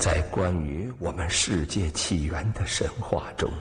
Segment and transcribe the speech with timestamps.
[0.00, 3.52] 在关于我们世界起源的神话中，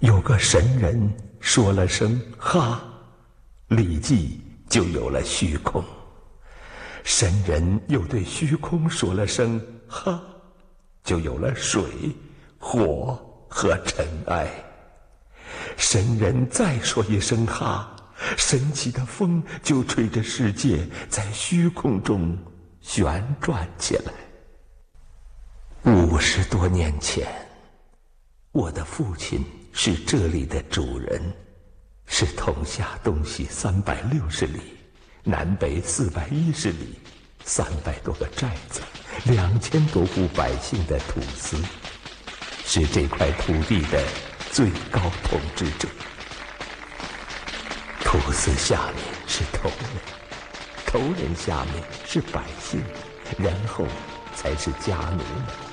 [0.00, 2.78] 有个神人说了声“哈”，
[3.68, 5.82] 立即就有了虚空；
[7.04, 9.58] 神人又对虚空说了声
[9.88, 10.22] “哈”，
[11.02, 11.82] 就有了水、
[12.58, 13.18] 火
[13.48, 14.46] 和尘埃；
[15.78, 17.96] 神人再说一声“哈”，
[18.36, 22.36] 神奇的风就吹着世界在虚空中
[22.82, 24.12] 旋转起来。
[25.84, 27.26] 五十多年前，
[28.52, 31.22] 我的父亲是这里的主人，
[32.06, 34.60] 是统辖东西三百六十里、
[35.24, 36.98] 南北四百一十里、
[37.44, 38.82] 三百多个寨子、
[39.24, 41.56] 两千多户百姓的土司，
[42.66, 44.04] 是这块土地的
[44.52, 45.88] 最高统治者。
[48.04, 49.88] 土司下面是头人，
[50.84, 52.82] 头人下面是百姓，
[53.38, 53.86] 然后
[54.36, 55.69] 才是家奴们。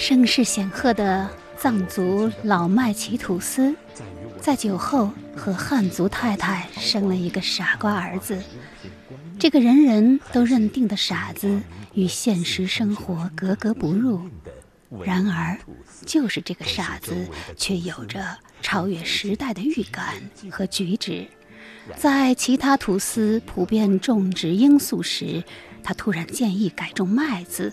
[0.00, 3.76] 声势显赫的藏族老麦奇土司，
[4.40, 8.42] 在酒后和汉族太太生了一个傻瓜儿子。
[9.38, 11.60] 这个人人都认定的傻子，
[11.92, 14.22] 与现实生活格格不入。
[15.04, 15.58] 然而，
[16.06, 17.14] 就是这个傻子，
[17.54, 18.24] 却有着
[18.62, 20.14] 超越时代的预感
[20.50, 21.28] 和举止。
[21.98, 25.44] 在其他土司普遍种植罂粟时，
[25.82, 27.70] 他突然建议改种麦子，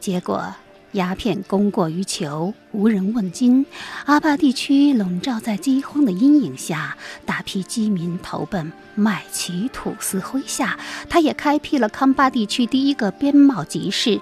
[0.00, 0.52] 结果。
[0.98, 3.64] 鸦片供过于求，无人问津。
[4.04, 10.76] 阿坝地区笼罩在饥荒的阴影下，大批饥民投奔麦奇土司麾下。
[11.08, 14.20] 他也开辟了康巴地区第一个边贸集市。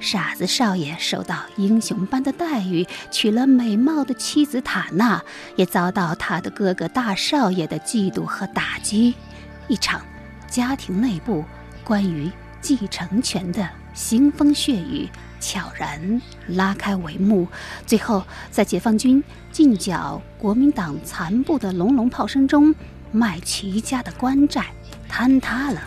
[0.00, 5.22] 傻子少爷受到英雄般的待遇，娶了美貌的妻子塔娜，
[5.56, 9.14] 也遭到他的哥哥大少爷的嫉妒和打击。
[9.68, 10.00] 一场
[10.48, 11.44] 家庭内部
[11.84, 12.30] 关于
[12.62, 15.08] 继承权的腥风血雨。
[15.44, 17.46] 悄然拉开帷幕，
[17.84, 22.74] 最后在解放军进剿国民党残部的隆隆炮声中，
[23.12, 24.64] 麦琪家的官寨
[25.06, 25.82] 坍塌了，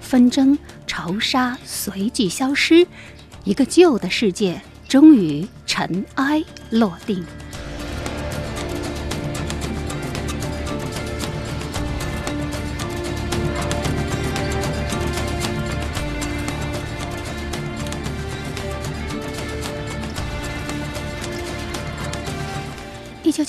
[0.00, 2.86] 纷争仇杀随即消失，
[3.44, 7.22] 一个旧的世界终于尘埃落定。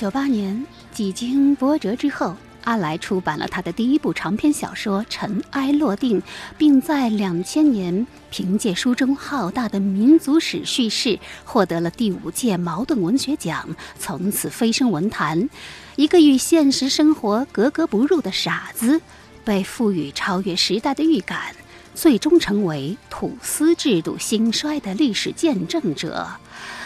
[0.03, 6.19] 九八年，几经波折之后，阿来出版了他的第一部长篇小说《尘埃落定》，
[6.57, 13.65] 并在两千年凭借书中浩大的民族史叙事，获得了第五届茅盾文学奖，
[13.97, 15.49] 从此飞升文坛。
[15.95, 18.99] 一个与现实生活格格不入的傻子，
[19.45, 21.55] 被赋予超越时代的预感，
[21.95, 26.27] 最终成为土司制度兴衰的历史见证者。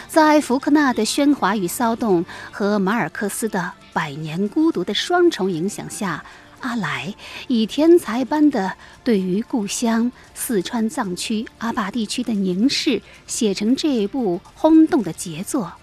[0.08, 6.24] 在福克纳的喧哗与骚动和马尔克斯的百年孤独的双重影响下，
[6.60, 7.14] 阿来
[7.46, 8.72] 以天才般的
[9.04, 15.74] 对于故乡四川藏区阿坝地区的凝视，写成这一部轰动的杰作。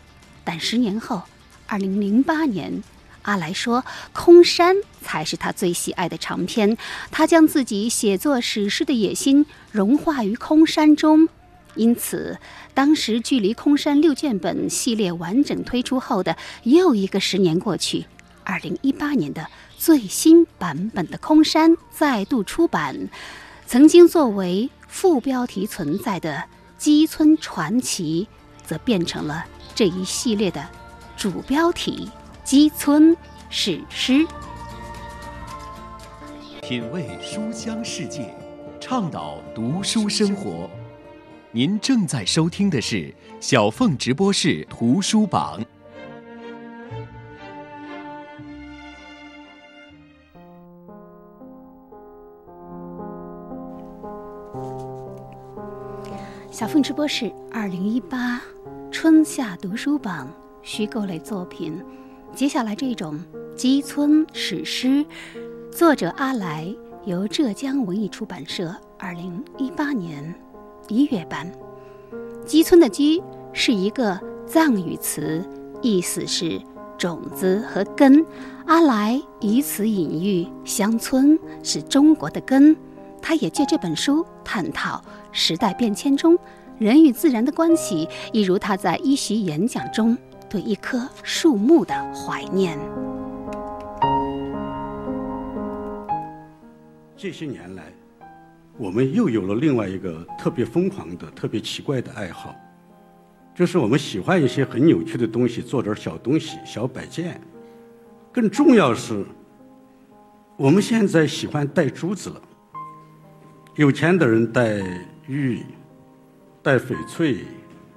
[0.43, 1.21] 但十年后，
[1.67, 2.81] 二零零八年，
[3.21, 3.81] 阿来说
[4.11, 6.75] 《空山》才是他最喜爱的长篇，
[7.11, 11.29] 他将自己写作史诗的野心融化于《空山》中。
[11.75, 12.39] 因此，
[12.73, 18.05] 当时距离《空山六卷本》系列完整推出后的又一个十年过去，
[18.43, 19.47] 二零一八年的
[19.77, 23.09] 最新版本的《空山》再度出版。
[23.67, 26.35] 曾经作为副标题存在的
[26.77, 28.27] 《基村传奇》，
[28.67, 30.65] 则变成了这一系列的
[31.17, 32.09] 主标题
[32.47, 33.15] 《基村
[33.49, 34.13] 史诗》。
[36.61, 38.33] 品味书香世界，
[38.79, 40.69] 倡导读书生活。
[41.55, 45.63] 您正在收听的是小凤直播室图书榜。
[56.51, 58.41] 小凤直播室二零一八
[58.91, 60.29] 春夏读书榜
[60.61, 61.81] 虚构类作品，
[62.33, 63.17] 接下来这种
[63.55, 65.05] 基村史诗，
[65.71, 66.67] 作者阿来，
[67.05, 70.37] 由浙江文艺出版社二零一八年。
[70.87, 71.51] 一月班，
[72.45, 73.21] 基村的基
[73.53, 75.43] 是一个藏语词，
[75.81, 76.61] 意思是
[76.97, 78.23] 种子和根。
[78.67, 82.75] 阿来以此隐喻乡村是中国的根。
[83.21, 85.01] 他也借这本书探讨
[85.31, 86.37] 时代变迁中
[86.77, 90.15] 人与自然的关系，一如他在一席演讲中
[90.47, 92.77] 对一棵树木的怀念。
[97.17, 97.85] 这些年来。
[98.77, 102.53] 我们又有了另外一个特别疯狂的、特别奇怪的爱好，
[103.55, 107.39] 就是我们喜欢一些很有趣的东西，做点小东西、小摆件。
[108.33, 109.25] 更重要是，
[110.57, 112.41] 我们现在喜欢戴珠子了。
[113.75, 114.81] 有钱的人戴
[115.27, 115.63] 玉、
[116.61, 117.45] 戴翡翠、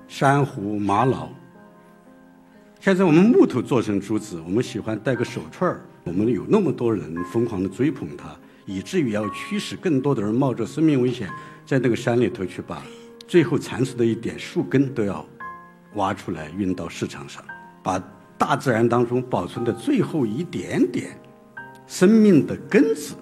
[0.07, 1.29] 珊瑚、玛瑙。
[2.79, 5.81] 现在我们木头做成珠子，我们喜欢戴个手串儿。
[6.05, 8.37] 我们有那么多人疯狂的追捧它。
[8.69, 11.26] 以至于要驱使更多的人冒着生命危险，
[11.65, 12.82] 在那个山里头去把
[13.26, 15.26] 最后残存的一点树根都要
[15.94, 17.43] 挖出来运到市场上，
[17.82, 17.99] 把
[18.37, 21.19] 大自然当中保存的最后一点点
[21.87, 23.15] 生命的根子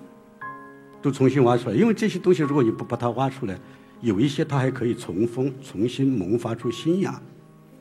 [1.01, 1.77] 都重新挖出来。
[1.77, 3.57] 因为这些东西，如果你不把它挖出来，
[4.01, 7.23] 有一些它还可以重丰，重新萌发出新芽，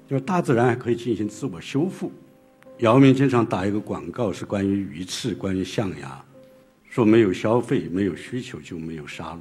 [0.07, 2.11] 就是大自然还可以进行自我修复。
[2.79, 6.24] 姚明经常打一个广告，是关于鱼翅，关于象牙。
[6.95, 9.39] 说没有消费、没有需求就没有杀戮。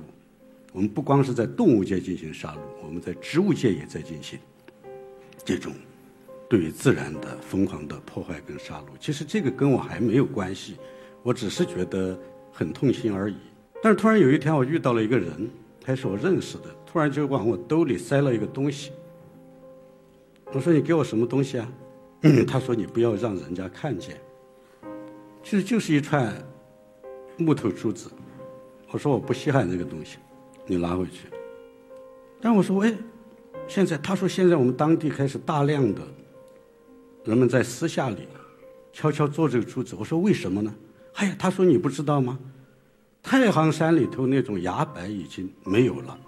[0.73, 4.37] 我们不光是在动物界进行杀戮，我们在植物界也在进行
[5.45, 5.73] 这种
[6.51, 8.87] 对于自然的疯狂的破坏跟杀戮。
[8.99, 10.75] 其实这个跟我还没有关系，
[11.23, 12.19] 我只是觉得
[12.51, 13.37] 很痛心而已。
[13.81, 15.49] 但是突然有一天，我遇到了一个人，
[15.81, 18.91] 他是我认识的，突然就往我兜里塞了一个东西。
[20.47, 21.73] 我说：“你给我什么东西啊？”
[22.49, 24.21] 他说：“你不要让人家看见。”
[25.45, 26.35] 其实就是一串。
[27.37, 28.11] 木头珠子，
[28.91, 30.19] 我说我不稀罕这个东西，
[30.67, 31.29] 你拿回去。
[32.41, 32.95] 但我说，哎，
[33.67, 36.03] 现在他说现在我们当地开始大量的
[37.25, 38.29] 人们在私下里
[38.93, 39.97] 悄悄做这个珠子。
[39.99, 40.75] 我说为什么呢？
[41.15, 42.39] 哎呀，他说你不知道吗？
[43.23, 46.19] 太行山里头那种崖柏已经没有了，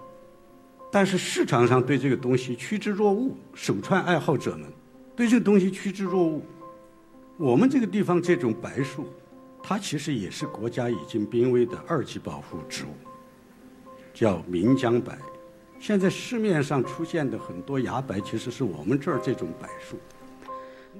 [0.91, 4.63] 但是市场上对这个东西趋之若鹜，手串爱好者们
[5.15, 6.41] 对这个东西趋之若鹜。
[7.37, 9.05] 我们这个地方这种白树。
[9.69, 12.87] 它其实也是国家已经濒危的二级保护植物，
[14.13, 15.13] 叫岷江柏。
[15.77, 19.97] 现在市面上出现的很多崖柏，其实是我们这儿这种柏树。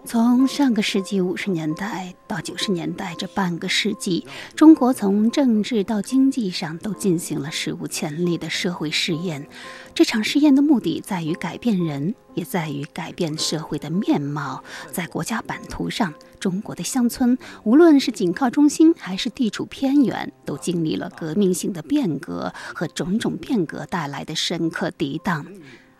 [0.08, 4.26] 从上个世纪五十年代到九十年代这半个世纪，
[4.56, 9.46] 中国从政治到经济上都进行了史无前例的社会试验。
[9.94, 14.64] 这场试验的目的在于改变人，也在于改变社会的面貌。
[14.94, 25.46] 在国家版图上，中国的乡村，无论是紧靠中心还是地处偏远，都经历了革命性的变革和种种变革带来的深刻涤荡。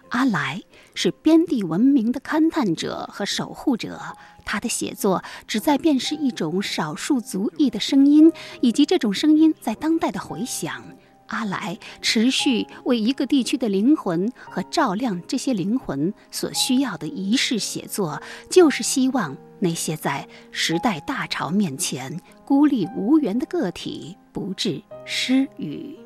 [0.10, 0.62] 阿来
[0.94, 4.00] 是边地文明的勘探者和守护者，
[4.46, 8.32] 他的写作旨在辨识一种少数族裔的声音，
[8.62, 10.84] 以及这种声音在当代的回响。
[11.28, 26.00] 阿来持续为一个地区的灵魂和照亮这些灵魂所需要的仪式写作，就是希望那些在时代大潮面前孤立无援的个体不致失语。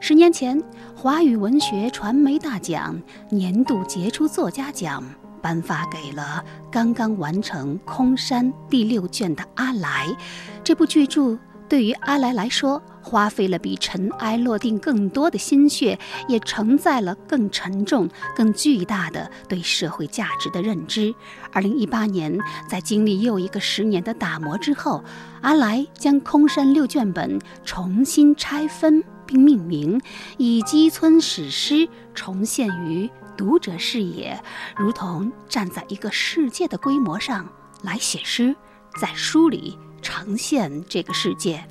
[0.00, 0.62] 十年前，
[0.94, 3.00] 华语文学传媒大奖
[3.30, 5.02] 年度杰出作家奖
[5.42, 10.06] 颁发给了刚刚完成《空山》第六卷的阿来。
[10.62, 11.36] 这部巨著
[11.68, 15.98] 对于阿来来说，花费了比尘埃落定更多的心血，
[16.28, 21.12] 也承载了更沉重、更巨大的对社会价值的认知。
[21.52, 25.02] 二零一八年，在经历又一个十年的打磨之后，
[25.40, 29.02] 阿来将《空山》六卷本重新拆分。
[29.28, 30.00] 并命名，
[30.38, 34.42] 以基村史诗重现于读者视野，
[34.76, 37.46] 如同站在一个世界的规模上
[37.82, 38.56] 来写诗，
[38.98, 41.62] 在书里呈现这个世界。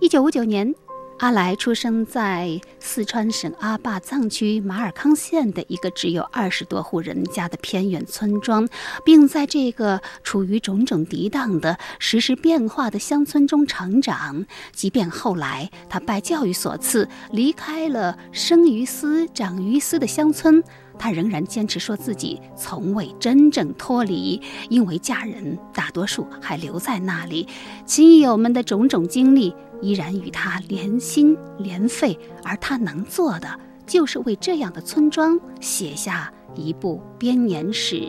[0.00, 0.74] 一九五九年。
[1.18, 8.68] 阿来出生在四川省阿坝藏区马尔康县的一个只有二十多户人家的偏远村庄，
[9.02, 14.44] 并在这个处于种种涤荡的、时时变化的乡村中成长。
[14.72, 20.62] 即便后来他拜教育所赐，离开了生于斯、长于斯的乡村，
[20.98, 27.48] 他仍然坚持说自己从未真正脱离，因为家人大多数还留在那里，
[27.86, 29.54] 亲友们的种种经历。
[29.80, 33.48] 依然与他连心连肺，而他能做的，
[33.86, 38.02] 就是为这样的村庄写下一部编年史。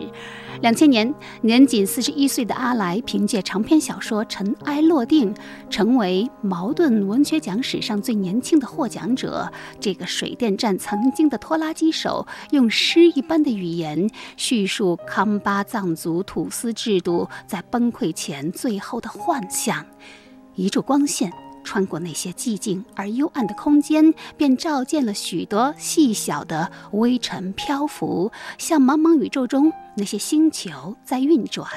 [0.60, 5.32] 两千年，年仅四十一岁的阿来凭借长篇小说《尘埃落定》，
[5.70, 9.48] 成为茅盾文学奖史上最年轻的获奖者。
[9.78, 19.86] 这个水电站曾经的拖拉机手，用诗一般的语言叙述康巴藏族土司制度在崩溃前最后的幻象。
[20.56, 21.32] 一柱光线。
[21.68, 31.68] 穿过那些寂静而幽暗的空间，便照见了许多细小的微尘漂浮，像茫茫宇宙中那些星球在运转。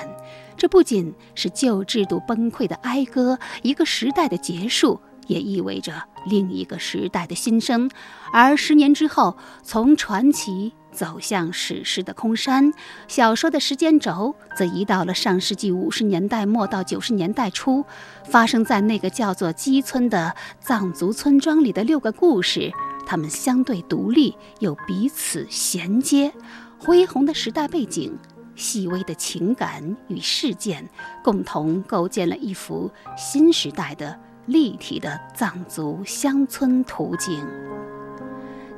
[0.56, 7.92] 这不仅是旧制度崩溃的哀歌，一个时代的结束，也意味着另一个时代的新生。
[8.32, 12.74] 而十年之后，从传奇走向史诗的空山，
[13.08, 17.84] 小说的时间轴则移到了上世纪五十年代末到九十年代初，
[18.26, 22.72] 发生在那个叫做基村的藏族村庄里的六个故事。
[23.08, 26.32] 他们相对独立，又彼此衔接，
[26.80, 28.18] 恢宏的时代背景。
[28.54, 30.88] 细微的情感与事件，
[31.24, 37.44] 共同构建了一幅新时代的立体的藏族乡村图景。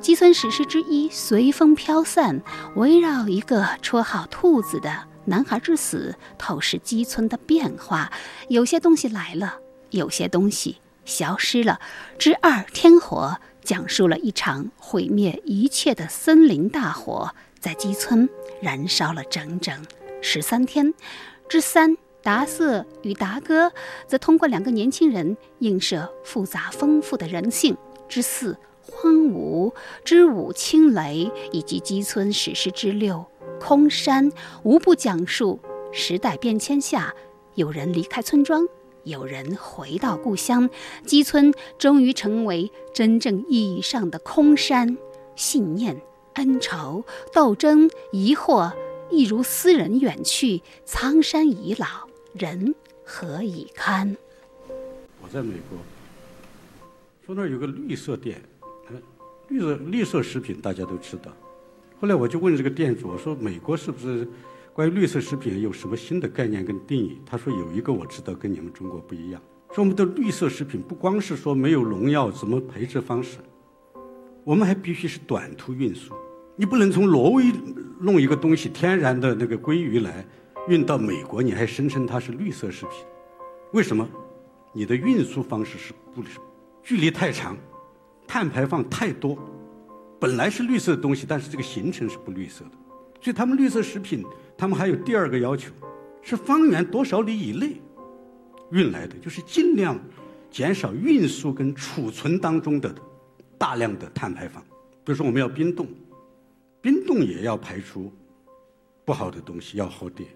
[0.04, 2.42] 基村史诗之一随风飘散，
[2.76, 8.12] 围绕一个绰号“兔子”的男孩之死，透视基村的变化。
[8.48, 11.80] 有些东西来了，有些东西消失了。
[12.18, 17.34] 之二天火讲述了一场毁灭一切的森林大火。
[17.58, 18.28] 在基村
[18.60, 19.74] 燃烧了整整
[20.20, 20.92] 十三天，
[21.48, 23.72] 之三达瑟与达哥
[24.06, 27.74] 则通过两个年轻人映射复杂丰富的人性。
[28.06, 28.54] 之四
[28.94, 29.74] 荒芜，
[30.04, 33.26] 之五青雷，以及基村史诗之六
[33.60, 34.30] 空山，
[34.62, 35.58] 无不讲述
[35.92, 37.14] 时代变迁下，
[37.54, 38.66] 有人离开村庄，
[39.02, 40.70] 有人回到故乡，
[41.04, 44.96] 基村终于成为真正意义上的空山，
[45.36, 46.00] 信念。
[46.34, 48.72] 恩仇、斗争、疑惑，
[49.08, 51.86] 一如斯人远去，苍山已老，
[52.32, 52.74] 人
[53.04, 54.16] 何以堪？
[55.22, 55.78] 我在美国，
[57.24, 58.42] 说那儿有个绿色店，
[59.54, 61.30] 绿色绿色食品大家都知道。
[62.00, 64.28] 后来我就问这个店主，我说美国是不是
[64.72, 67.20] 关于绿色食品有什么新的概念跟定义？
[67.24, 69.40] 他说有一个我知道，跟你们中国不一样。
[69.72, 73.38] 说我们的绿色食品不光是说没有农药，怎么培植方式，
[74.42, 76.12] 我们还必须是短途运输。
[76.56, 77.44] 你不能从挪威
[78.00, 80.26] 弄一个东西，天然的那个鲑鱼来
[80.68, 82.98] 运到美国，你还声称它是绿色食品？
[83.72, 84.08] 为什么？
[84.72, 86.22] 你的运输方式是不
[86.82, 87.56] 距离太长，
[88.26, 89.38] 碳排放太多。
[90.20, 92.70] 本来是绿色的东西，但是这个行程是不绿色的。
[93.20, 94.24] 所以他们绿色食品，
[94.56, 95.72] 他们还有第二个要求，
[96.22, 97.80] 是方圆多少里以内
[98.70, 99.98] 运来的，就是尽量
[100.50, 102.94] 减少运输跟储存当中的
[103.58, 104.62] 大量的碳排放。
[105.04, 105.86] 比如说，我们要冰冻。
[106.80, 108.12] 冰冻也要排除
[109.06, 110.28] 不好的东西，要耗电，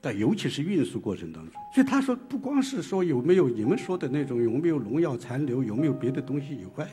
[0.00, 1.52] 但尤其是运输过程当中。
[1.74, 6.88] 所以他说，不光是说有没有你们说的那种有没有农药残留，有没有别的东西以外，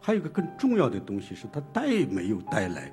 [0.00, 2.92] 还有一个更重要的东西是它带没有带来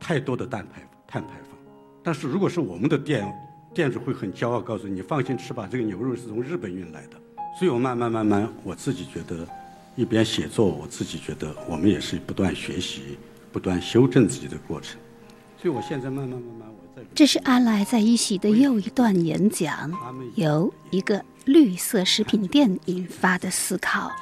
[0.00, 1.58] 太多的碳排碳排放。
[2.02, 3.32] 但是如果是我们的店
[3.74, 7.16] 店主会很骄傲告诉你，放心吃吧，这个牛肉是从日本运来的。
[7.58, 9.46] 所以我慢慢慢慢，我自己觉得
[9.94, 13.18] 一边写作，我自己觉得我们也是不断学习。
[13.52, 15.00] 不断修正自己的过程，
[15.56, 17.02] 所以我现在慢慢慢慢，我在。
[17.14, 19.90] 这是阿来在一席的又一段演讲，
[20.34, 24.12] 由一个绿色食品店引发的思考。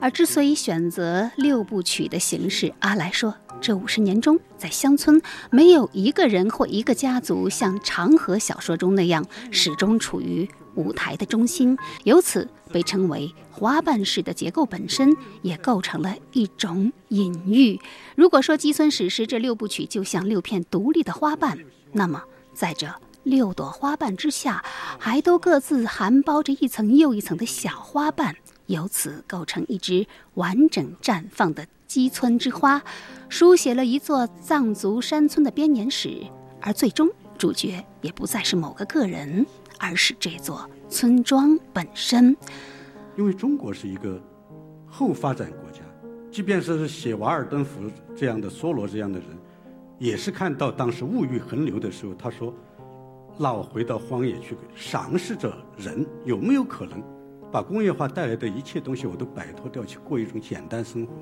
[0.00, 10.48] 而之所以选择六部曲的形式，阿来说，这五十年中，在乡村没有一个人或一个家族像长河小说中那样，始终处于。
[10.76, 17.78] 舞台的中心，由此被称为花瓣式的结构本身也构成了一种隐喻。
[18.14, 21.58] 如果说《基村史诗》这六部曲就像六片独立的花瓣，
[21.92, 22.22] 那么
[22.54, 22.88] 在这
[23.24, 24.64] 六朵花瓣之下，
[24.96, 28.36] 还都各自含包着一层又一层的小花瓣，
[28.70, 32.82] 由此构成一支完整绽放的基村之花，
[33.28, 36.24] 书写了一座藏族山村的编年史。
[36.60, 39.44] 而最终，主角也不再是某个个人。
[39.82, 42.36] 而是这座村庄本身，
[43.16, 44.22] 因为中国是一个
[44.86, 45.80] 后发展国家，
[46.30, 47.84] 即便是写《瓦尔登湖》
[48.14, 49.28] 这样的梭罗这样的人，
[49.98, 52.54] 也是看到当时物欲横流的时候，他说
[53.40, 57.02] ：“那我回到荒野去，尝试着人有没有可能
[57.50, 61.12] 把工业化带来的一切东西我都摆脱掉，去过一种简单生活。”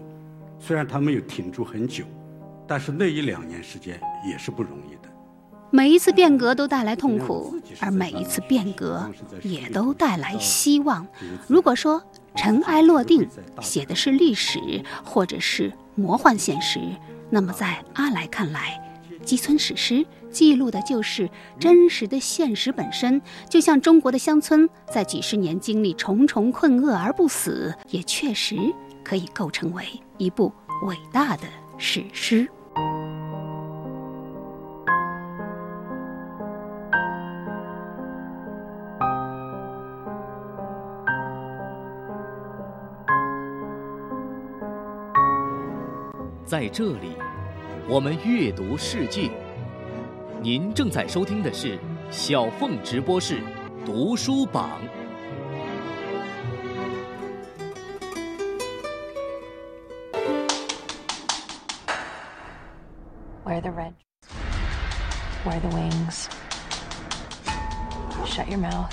[0.61, 2.05] 虽然他没有挺住很久，
[2.67, 5.09] 但是那一两年时间也是不容易的。
[5.71, 9.09] 每一次变革都带来痛苦，而每一次变革
[9.43, 11.07] 也都带来希望。
[11.47, 12.03] 如果说
[12.35, 13.29] 尘埃落定
[13.61, 14.59] 写的是历史，
[15.05, 16.81] 或者是魔幻现实，
[17.29, 18.88] 那么在阿来看来，
[19.29, 21.29] 基村史诗记录的就是
[21.61, 23.21] 真实的现实本身。
[23.51, 28.57] 就像中国的乡村在几十年经历重重困厄而不死，也确实
[29.05, 29.85] 可以构成为
[30.17, 30.51] 一部
[30.85, 31.43] 伟大的
[31.77, 32.49] 史诗。
[46.47, 47.15] 在这里，
[47.91, 49.31] 我们阅读世界
[50.43, 51.79] 您正在收听的是
[52.11, 53.41] 小凤直播室
[53.83, 54.79] 读书榜
[63.43, 63.95] where the red
[65.45, 66.29] where the wings
[68.27, 68.93] shut your mouth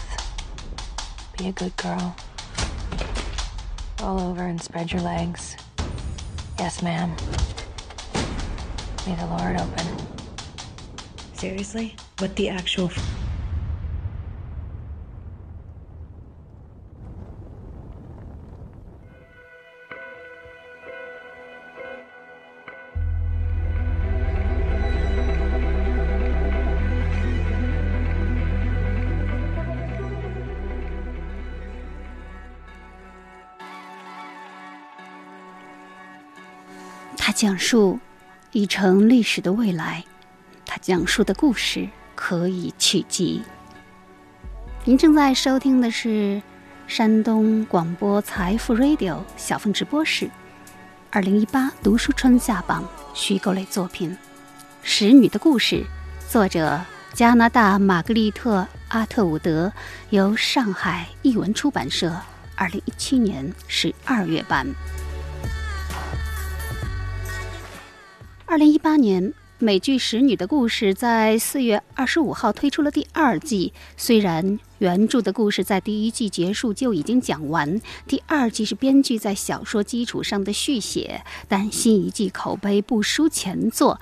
[1.37, 2.15] be a good girl
[4.01, 5.57] all over and spread your legs
[6.57, 7.11] yes ma'am
[9.07, 9.85] me the Lord open.
[11.33, 11.95] Seriously?
[12.19, 12.89] What the actual.
[12.89, 13.05] F
[37.35, 37.99] 讲述
[38.55, 40.01] 已成历史的未来，
[40.65, 43.41] 他讲述的故事可以曲集。
[44.85, 46.41] 您正在收听的是
[46.87, 50.29] 山东广播财富 Radio 小凤直播室，
[51.11, 54.11] 二零一八读书春夏榜虚构类作品
[54.81, 55.83] 《使女的故事》，
[56.31, 56.79] 作者
[57.11, 59.73] 加拿大玛格丽特·阿特伍德，
[60.11, 62.15] 由上海译文出版社
[62.55, 64.65] 二零一七年十二月版。
[68.47, 73.73] 二零一八年，美剧《使女的故事》在四月二十五号推出了第二季。
[73.97, 83.99] 虽然原著的故事在第一季结束就已经讲完，第二季是编剧在小说基础上的续写，但新一季口碑不输前作，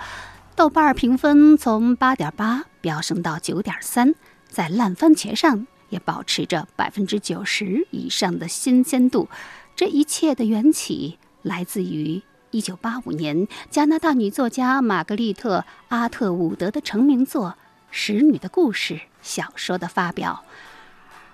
[0.58, 4.14] 豆瓣评分从八点八飙升到九点三，
[4.50, 9.30] 在烂番茄上也保持着百分之九十以上的新鲜度。
[9.74, 12.22] 这一切的缘起来自于。
[12.54, 17.50] 一九八五年，加拿大女作家玛格丽特·阿特伍德的成名作
[17.90, 18.94] 《使女的故事》
[19.24, 20.44] 小说的发表。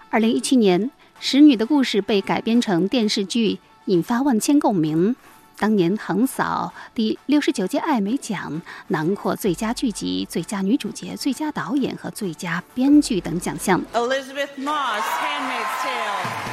[0.09, 0.85] 二零一七年，
[1.19, 5.13] 《使女的故事》被改编成电视剧，引发万千共鸣。
[5.57, 13.81] 当年横扫第六十九届艾美奖，囊括最佳剧集、最佳女主角、最佳导演和最佳编剧等奖项。
[13.91, 16.48] Elizabeth Moss, Handmaid's Tale.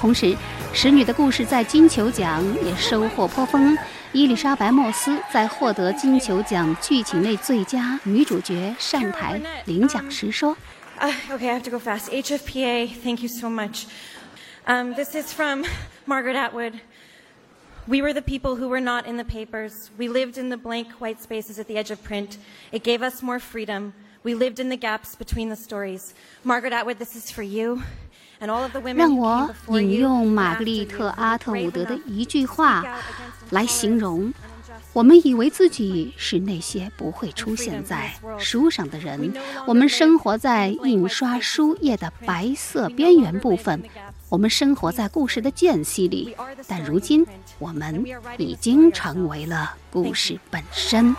[0.00, 0.26] 同时，《
[0.72, 3.76] 使女的故事》在金球奖也收获颇丰。
[4.12, 10.56] 伊丽莎白·莫斯在获得金球奖剧情类最佳女主角上台领奖时说：“
[10.98, 12.10] Uh, okay, I have to go fast.
[12.10, 13.86] HFPA, thank you so much.
[14.66, 15.64] Um, this is from
[16.06, 16.80] Margaret Atwood.
[17.86, 19.90] We were the people who were not in the papers.
[19.98, 22.38] We lived in the blank white spaces at the edge of print.
[22.72, 23.92] It gave us more freedom.
[24.24, 26.14] We lived in the gaps between the stories.
[26.42, 27.82] Margaret Atwood, this is for you.”
[28.95, 32.83] 让我引用玛格丽特·阿特伍德的一句话
[33.51, 34.33] 来形容：
[34.93, 39.31] 我们以为自己是那些不会出现在书上的人，
[39.67, 43.83] 我们生活在印刷书页的白色边缘部分，
[44.27, 46.35] 我们生活在故事的间隙里。
[46.67, 47.23] 但如今，
[47.59, 48.03] 我们
[48.39, 51.15] 已经成为了故事本身。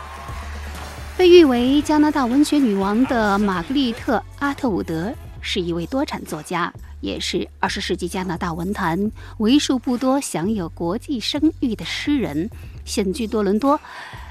[1.15, 6.73] 被誉为加拿大文学女王的玛格丽特·阿特伍德是一位多产作家。
[7.01, 12.49] 也是二十世纪加拿大文坛为数不多享有国际声誉的诗人，
[12.85, 13.77] 现居多伦多。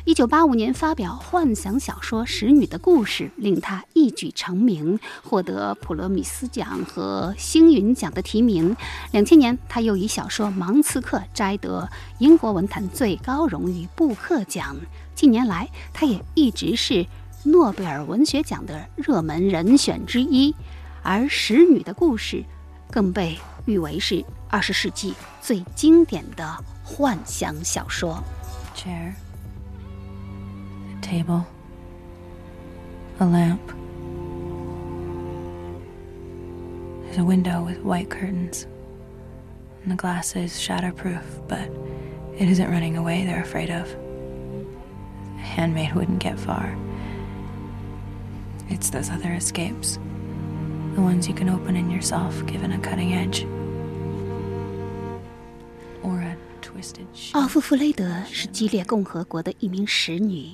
[0.06, 8.74] 一九八五年发表幻想小说《使女的故事》，令他一举成名，获得普罗米斯奖和星云奖的提名。
[9.10, 11.86] 两千年，他又以小说《盲刺客》摘得
[12.20, 14.74] 英国文坛最高荣誉布克奖。
[15.14, 17.06] 近年来，他也一直是
[17.44, 20.54] 诺贝尔文学奖的热门人选之一。
[21.03, 22.37] 而《使女的故事》。
[22.91, 28.23] 更被誉为是二十世纪最经典的幻想小说。
[28.75, 29.13] Chair,
[30.91, 31.43] a table,
[33.19, 33.59] a lamp.
[37.05, 38.65] There's a window with white curtains,
[39.83, 41.69] and the glass is shatterproof, but
[42.37, 43.87] it isn't running away they're afraid of.
[45.37, 46.77] A handmaid wouldn't get far.
[48.69, 49.97] It's those other escapes
[50.95, 53.45] the ones you can open in yourself given a cutting edge
[56.03, 60.53] or a twisted 奥夫弗雷德是激烈共和国的一名使女。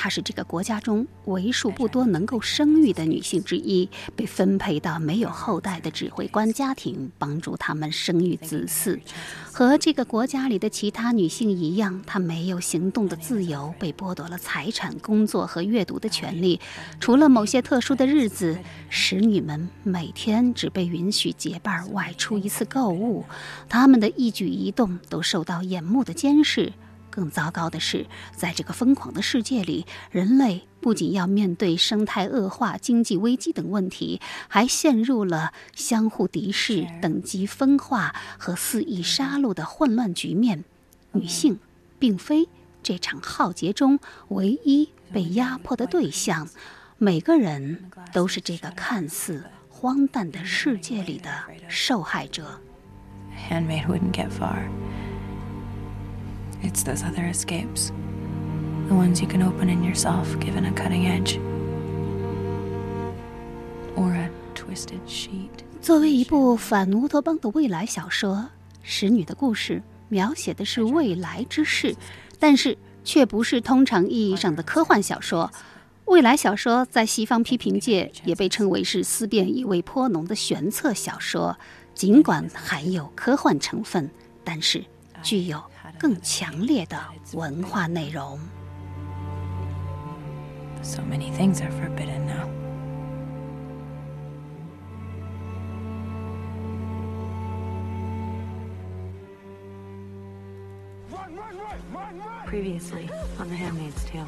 [0.00, 9.00] 她是这个国家中为数不多能够生育的女性之一，被分配到没有后代的指挥官家庭，帮助他们生育子嗣。
[9.52, 16.60] 和这个国家里的其他女性一样，她没有行动的自由，被剥夺了财产、工作和阅读的权利。
[17.00, 18.56] 除了某些特殊的日子，
[18.88, 23.24] 使女们每天只被允许结伴外出一次购物，
[23.68, 26.72] 她们的一举一动都受到眼目的监视。
[27.10, 40.64] 更糟糕的是，在这个疯狂的世界里，人类不仅要面对生态恶化、经济危机等问题，还陷入了相互敌视、等级分化和肆意杀戮的混乱局面。
[41.12, 41.58] 女性
[41.98, 42.48] 并非
[42.82, 46.48] 这场浩劫中唯一被压迫的对象。
[46.98, 51.30] 每个人都是这个看似荒诞的世界里的
[51.68, 52.60] 受害者。
[53.48, 54.68] Handmaid wouldn't get far.
[56.62, 57.92] It's those other escapes.
[58.88, 61.38] The ones you can open in yourself given a cutting edge.
[63.96, 65.50] Or a twisted sheet.
[65.80, 68.36] 作为一部反乌托邦的未来小说，
[68.82, 69.76] 《使女的故事》
[70.08, 71.94] 描写的是未来之事，
[72.38, 75.50] 但是却不是通常意义上的科幻小说。
[76.06, 81.56] 未来小说在西方批评界也被称为是思辨意味颇浓的玄策小说，
[81.94, 84.10] 尽管含有科幻成分，
[84.42, 84.82] 但是
[85.22, 85.62] 具有
[85.98, 86.96] 更强烈的
[87.32, 88.38] 文化内容。
[90.82, 92.48] So many things are forbidden now.
[102.46, 104.26] Previously on The Handmaid's Tale.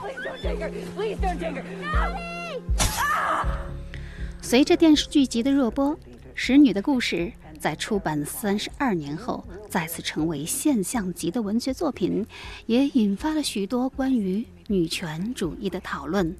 [4.42, 5.96] 随着电视剧集的热播，
[6.34, 7.16] 《使女的故事》
[7.60, 12.26] 在出版三十二年后再次成为现象级的文学作品，
[12.64, 16.34] 也引发了许多关于女权主义的讨论。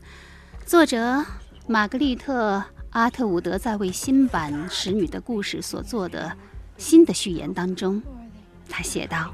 [0.65, 1.23] 作者
[1.67, 2.57] 玛格丽特·
[2.91, 6.35] 阿特伍德在为新版《使女的故事》所做的
[6.79, 8.03] 新的序言当中，
[8.67, 9.31] 他写道。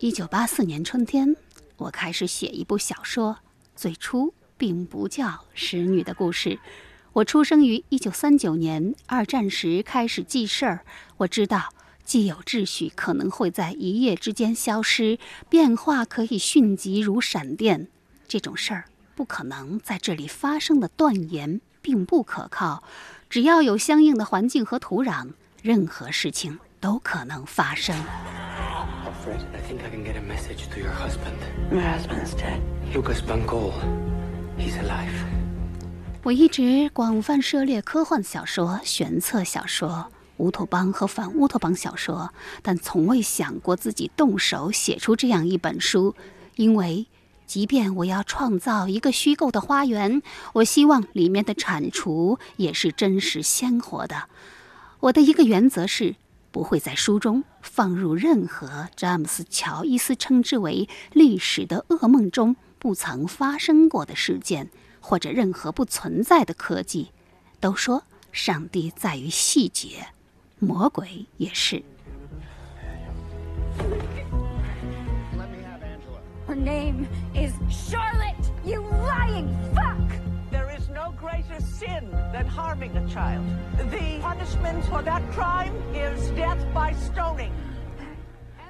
[0.00, 1.36] 一九八四年春天，
[1.76, 3.36] 我开始写一部小说。
[3.76, 6.50] 最初并不叫《使女的故事》。
[7.14, 10.80] 我出生于一九三九年，二战时开始记事儿。
[11.16, 11.70] 我知道，
[12.04, 15.18] 既有秩序可能会在一夜之间消失，
[15.48, 17.88] 变化可以迅疾如闪电。
[18.28, 18.84] 这种事儿
[19.16, 22.84] 不可能在这里发生的断言并不可靠。
[23.30, 25.30] 只要有相应的环境和土壤，
[25.62, 27.96] 任何事情都可能发生。
[29.24, 31.40] Fred, I think I can get a message to your husband.
[31.70, 32.60] Your husband's dead.
[32.94, 33.72] Lucas Bangol.
[34.60, 35.08] He's alive.
[36.22, 46.14] 我一直广泛涉猎科幻小说、玄策小说、乌托邦和反乌托邦小说，但从未想过自己动手写出这样一本书。
[46.56, 47.06] 因为，
[47.46, 50.20] 即便我要创造一个虚构的花园，
[50.52, 54.24] 我希望里面的铲除也是真实鲜活的。
[55.00, 56.16] 我的一个原则是。
[56.52, 64.68] 不会在书中放入任何詹姆斯·乔伊斯称之为历史的噩梦中不曾发生过的事件，
[65.00, 67.12] 或者任何不存在的科技。
[67.60, 70.06] 都说上帝在于细节，
[70.58, 71.82] 魔鬼也是。
[76.48, 79.94] Her name is Charlotte, you lying fuck!
[80.50, 83.44] There is no greater sin than harming a child.
[83.76, 87.52] The punishment for that crime is death by stoning.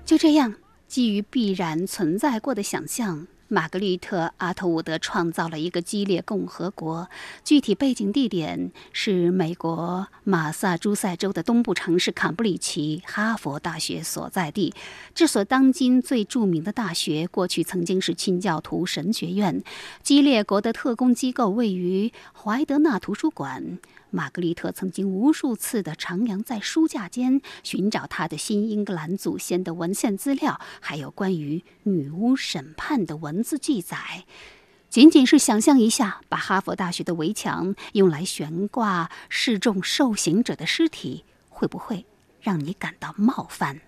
[0.04, 0.56] 就这样，
[0.88, 7.08] 基于必然存在过的想象，玛格丽特·阿特伍德创造了一个激烈共和国。
[7.42, 14.72] 具体背景地点是美国马萨诸塞州的东部城市坎布里奇，哈佛大学所在地。
[15.12, 19.64] 这所当今最著名的大学，过去曾经是清教徒神学院。
[20.04, 23.80] 激烈国的特工机构位于怀德纳图书馆。
[24.10, 34.24] 玛格丽特曾经无数次的徜徉在书架间，寻找她的新英格兰祖先的文献资料，还有关于女巫审判的文字记载。
[34.88, 42.06] 仅仅是想象一下，把哈佛大学的围墙用来悬挂示众受刑者的尸体，会不会
[42.40, 43.80] 让你感到冒犯？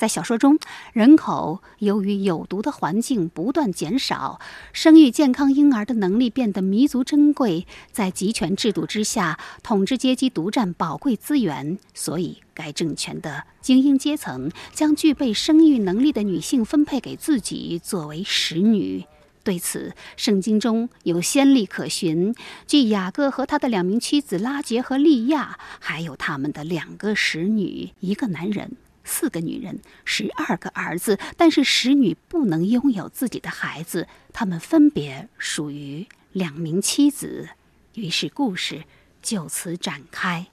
[0.00, 0.58] 在小说中，
[0.94, 4.40] 人口由于有毒的环境不断减少，
[4.72, 7.66] 生育健康婴儿的能力变得弥足珍贵。
[7.92, 19.04] 在集权制度之下，统治阶级独占宝贵资源，所以该政权的精英阶层将具备生育能力的女性分配给自己作为使女。
[19.44, 22.34] 对此，圣经中有先例可循。
[22.66, 28.78] 据雅各和他的两名妻子拉杰和利亚，还有他们的两个使女，一个男人。
[29.10, 37.50] 四个女人，十二个儿子，但是使女不能拥有自己的孩子，他们分别属于两名妻子。
[37.94, 38.84] 于是故事
[39.20, 40.46] 就此展开，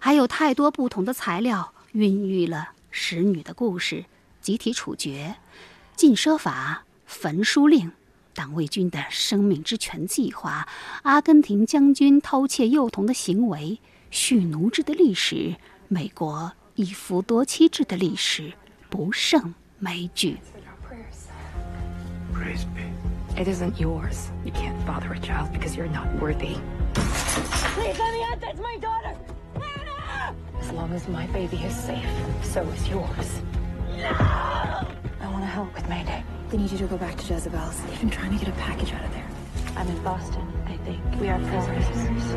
[0.00, 4.04] 还有太多不同的材料孕育了使女的故事：
[4.42, 5.36] 集体处决、
[5.96, 7.90] 禁奢法、焚书令、
[8.34, 10.68] 党卫军的生命之泉计划、
[11.02, 15.56] 阿根廷将军偷窃幼童的行为、蓄奴制的历史、
[15.88, 16.52] 美国。
[16.75, 18.53] 一夫多妻制的历史
[18.89, 20.37] 不胜枚举。
[22.33, 22.83] Praise be.
[23.35, 24.31] It isn't yours.
[24.45, 26.57] You can't father a child because you're not worthy.
[26.93, 29.15] Please let me out, that's my daughter!
[29.55, 30.35] Anna!
[30.59, 32.07] As long as my baby is safe,
[32.43, 33.41] so is yours.
[33.99, 36.23] I want to help with Mayday.
[36.49, 37.79] They need you to go back to Jezebel's.
[37.81, 39.27] They've been trying to get a package out of there.
[39.75, 41.01] I'm in Boston, I think.
[41.19, 41.85] We are prisoners.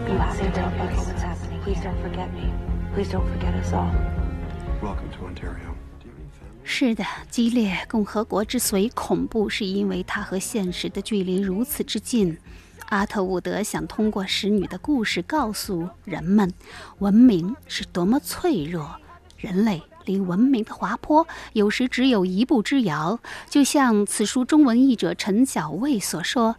[0.08, 1.60] You have to tell people what's happening.
[1.62, 2.52] Please don't forget me.
[2.92, 3.94] Please don't forget us all.
[6.63, 12.37] 是的，激烈共和国之所以恐怖，是因为它和现实的距离如此之近。
[12.87, 16.53] 阿特伍德想通过使女的故事告诉人们，
[16.99, 18.95] 文明是多么脆弱，
[19.37, 23.19] 人类离文明的滑坡有时只有一步之遥。
[23.49, 26.55] 就像此书中文译者陈小卫所说。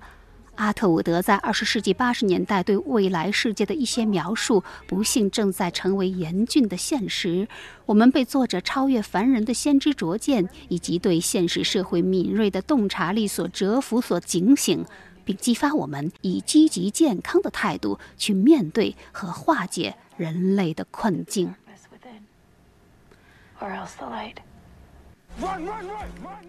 [0.56, 7.46] 阿特伍德在二十世纪八十年代对未来世界的一些描述，不幸正在成为严峻的现实。
[7.84, 14.84] 我们被作者超越凡人的先知拙见，以及对现实社会敏锐的洞察力所折服、所警醒，
[15.24, 21.54] 并激发我们以积极健康的态度去面对和化解人类的困境。
[23.60, 24.36] Or else the light.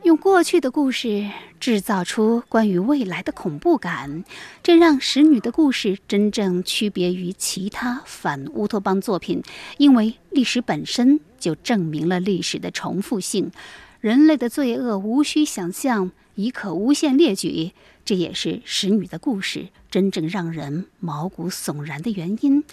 [0.04, 4.23] 用过去的故事制造出关于未来的恐怖感，
[4.63, 9.43] 这让《使女的故事》真正区别于其他反乌托邦作品，
[9.78, 13.52] 因为历史本身就证明了历史的重复性。
[14.00, 17.73] 人类的罪恶无需想象，已可无限列举。
[18.06, 19.60] 这也是《使女的故事》
[19.91, 22.63] 真正让人毛骨悚然的原因。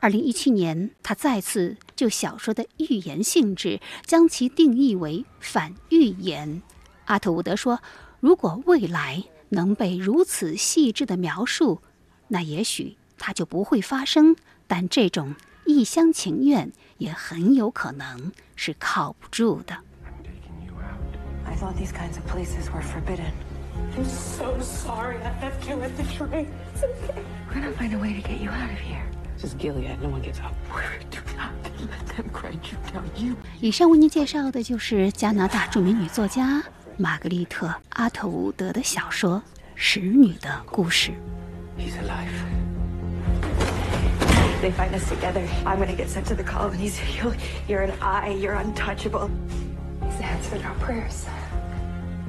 [0.00, 6.62] 二零一七年，他再次就小说的预言性质，将其定义为反预言。
[7.04, 7.80] 阿特伍德说
[8.18, 11.82] ：“如果未来能被如此细致的描述，
[12.28, 14.34] 那也许它就不会发生。
[14.66, 15.34] 但这种
[15.66, 19.76] 一厢情愿也很有可能是靠不住的。”
[21.44, 23.32] I thought these kinds of places were forbidden.
[23.98, 26.46] I'm so sorry I left you at the train.
[26.74, 27.22] It's okay.
[27.48, 29.09] We're gonna find a way to get you out of here.
[29.40, 30.02] This is Gilead.
[30.02, 30.52] No one gets up.
[31.10, 31.52] Do not
[31.88, 33.08] let them grind you down.
[33.16, 36.62] You 以上为您介绍的就是加拿大著名女作家
[36.98, 39.38] 玛格丽特·阿特伍德的小说
[39.74, 41.10] 《使女的故事》。
[41.78, 42.28] He's alive.
[44.60, 45.42] They find us together.
[45.64, 47.00] I'm gonna get sent to the colonies.
[47.16, 47.34] You'll,
[47.66, 48.36] you're an eye.
[48.38, 49.30] You're untouchable.
[50.02, 51.24] He's answered our prayers.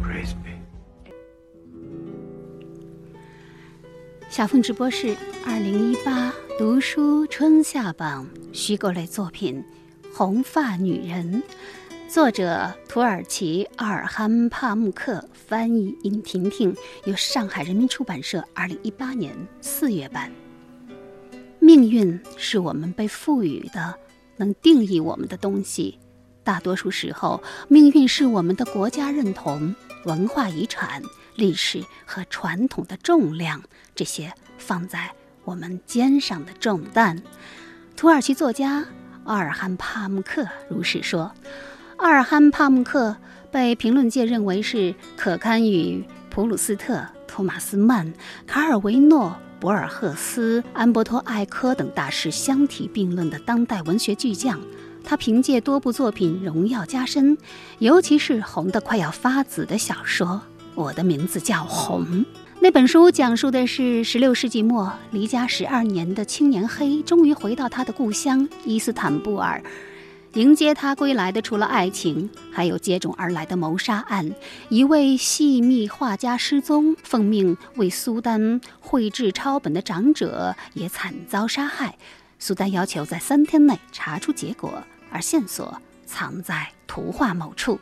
[0.02, 0.52] Praise be.
[4.30, 5.14] 小凤直播室
[5.46, 9.66] 二零一八读书春夏榜虚构类作品
[10.16, 11.42] 《红发女人》，
[12.08, 16.72] 作者土耳其阿尔罕帕穆克，翻译殷婷婷，
[17.06, 20.32] 由上海人民出版社二零一八年四月版。
[21.58, 23.96] 命运是我们被赋予的，
[24.38, 25.98] 能定义我们的东西。
[26.44, 31.02] 大多数时候，命运是我们的国家认同、文化遗产、
[31.34, 33.64] 历史和传统的重量，
[33.96, 35.12] 这些放在
[35.44, 37.22] 我们肩上的重担。
[37.96, 38.86] 土耳其作家
[39.26, 41.32] 阿尔罕帕穆克如是说。
[41.98, 43.16] 阿尔罕帕穆克
[43.52, 48.14] 被评论界认为是可堪与普鲁斯特、托马斯曼、
[48.46, 49.36] 卡尔维诺。
[49.60, 54.60] 博尔赫斯、安伯托·艾科等大师相提并论的当代文学巨匠，
[55.04, 57.38] 他凭借多部作品荣耀加身，
[57.78, 60.28] 尤其是红得快要发紫的小说
[60.74, 62.04] 《我的名字叫红》。
[62.64, 69.64] 那本书讲述的是十六世纪末离家十二年的青年黑，终于回到他的故乡伊斯坦布尔。
[70.34, 74.32] 迎接他归来的，除了爱情，还有接踵而来的谋杀案。
[74.70, 81.98] 一位细密画家失踪，奉命为苏丹绘制抄本的长者也惨遭杀害。
[82.38, 87.80] 苏丹要求在三天内查出结果，而线索藏在图画某处。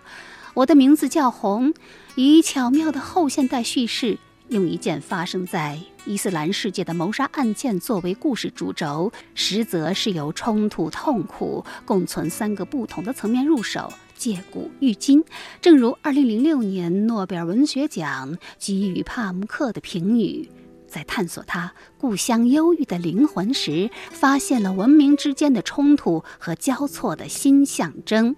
[0.54, 1.74] 我的名字叫红，
[2.16, 4.18] 以巧妙的后现代叙事。
[4.50, 15.24] 用一件发生在伊斯兰世界的谋杀案件作为故事主轴，实则是由冲突、痛苦共存三个不同的层面入手，借古喻今。
[15.62, 20.50] 正如2006年诺贝尔文学奖给予帕慕克的评语，
[20.88, 28.36] 在探索他故乡忧郁的灵魂时，发现了文明之间的冲突和交错的新象征。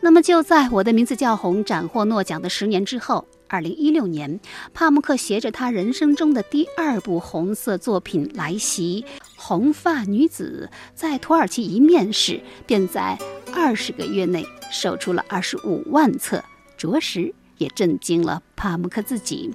[0.00, 3.28] 那么，就在我的名字叫红斩获诺奖的十年之后。
[3.50, 4.38] 二零一六年，
[4.72, 13.18] 帕慕克携着他人生中的第二部红色作品来袭，《红发女子》在土耳其一面世，便在
[13.52, 16.44] 二十个月内售出了二十五万册，
[16.76, 19.52] 着实也震惊了帕慕克自己。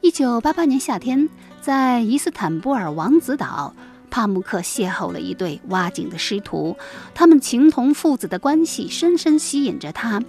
[0.00, 1.28] 一九八八年夏天，
[1.60, 3.72] 在伊斯坦布尔王子岛，
[4.10, 6.76] 帕慕克邂逅了一对挖井的师徒，
[7.14, 10.20] 他们情同父子的关系深深吸引着他。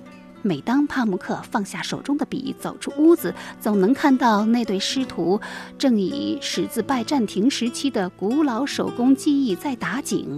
[0.46, 5.40] 每当帕慕克放下手中的笔，走出屋子，总能看到那对师徒
[5.78, 10.38] 正以始自拜占庭时期的古老手工技艺在打井。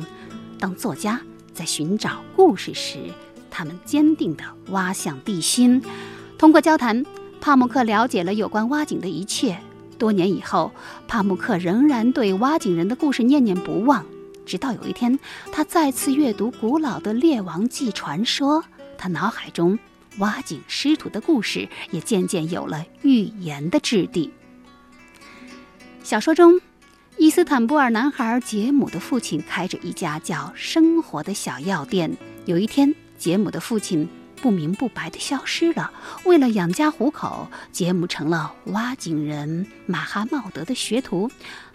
[0.59, 1.19] 当作家
[1.53, 2.99] 在寻找故事时，
[3.49, 5.81] 他们坚定地挖向地心。
[6.37, 7.03] 通过交谈，
[7.41, 9.57] 帕慕克了解了有关挖井的一切。
[9.97, 10.71] 多年以后，
[11.07, 14.05] 帕慕克仍然对挖井人的故事念念不忘。
[14.45, 15.17] 直到有一天，
[15.51, 18.63] 他再次阅读古老的《列王纪》传说，
[18.97, 19.79] 他脑海中
[20.19, 24.31] 挖井师徒的故事也渐渐有了预言的质地。
[26.03, 26.59] 小说中，
[27.17, 32.15] 伊斯坦布尔男孩杰姆的父亲开着一家叫“生活”的小药店。
[32.45, 34.07] 有一天，杰姆的父亲
[34.41, 35.91] 不明不白地消失了。
[36.25, 41.31] 为了养家糊口，杰姆成了挖井人马哈茂德的学徒。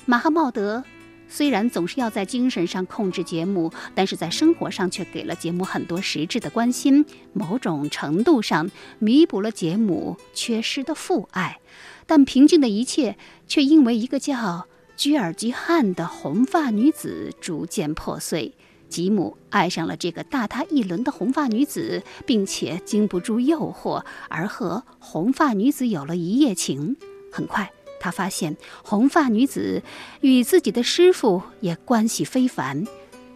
[0.07, 0.85] 马哈茂德。
[1.31, 11.61] 虽然总是要在精神上控制杰姆，但是在生活上却给了杰姆很多实质的关心，某种程度上弥补了杰姆缺失的父爱。
[12.07, 13.17] 但平静的一切
[13.47, 14.67] 却因为一个叫
[14.97, 18.53] 居尔吉汉的红发女子逐渐破碎。
[18.89, 26.97] 吉姆爱上了这个大他一轮的红发女子，并且经不住诱惑而和红发女子有了一夜情。
[27.31, 27.71] 很快。
[28.01, 29.83] 他发现红发女子
[30.23, 32.87] 与自己的师傅也关系非凡，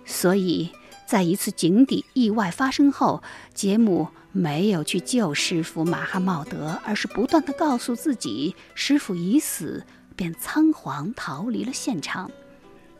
[0.04, 0.70] 所以
[1.06, 3.22] 在一次井底意外发生后，
[3.52, 9.84] 杰姆没有去救师傅马哈茂德，而是不断的告诉自己师傅已死，
[10.16, 12.30] 便仓皇逃离了现场。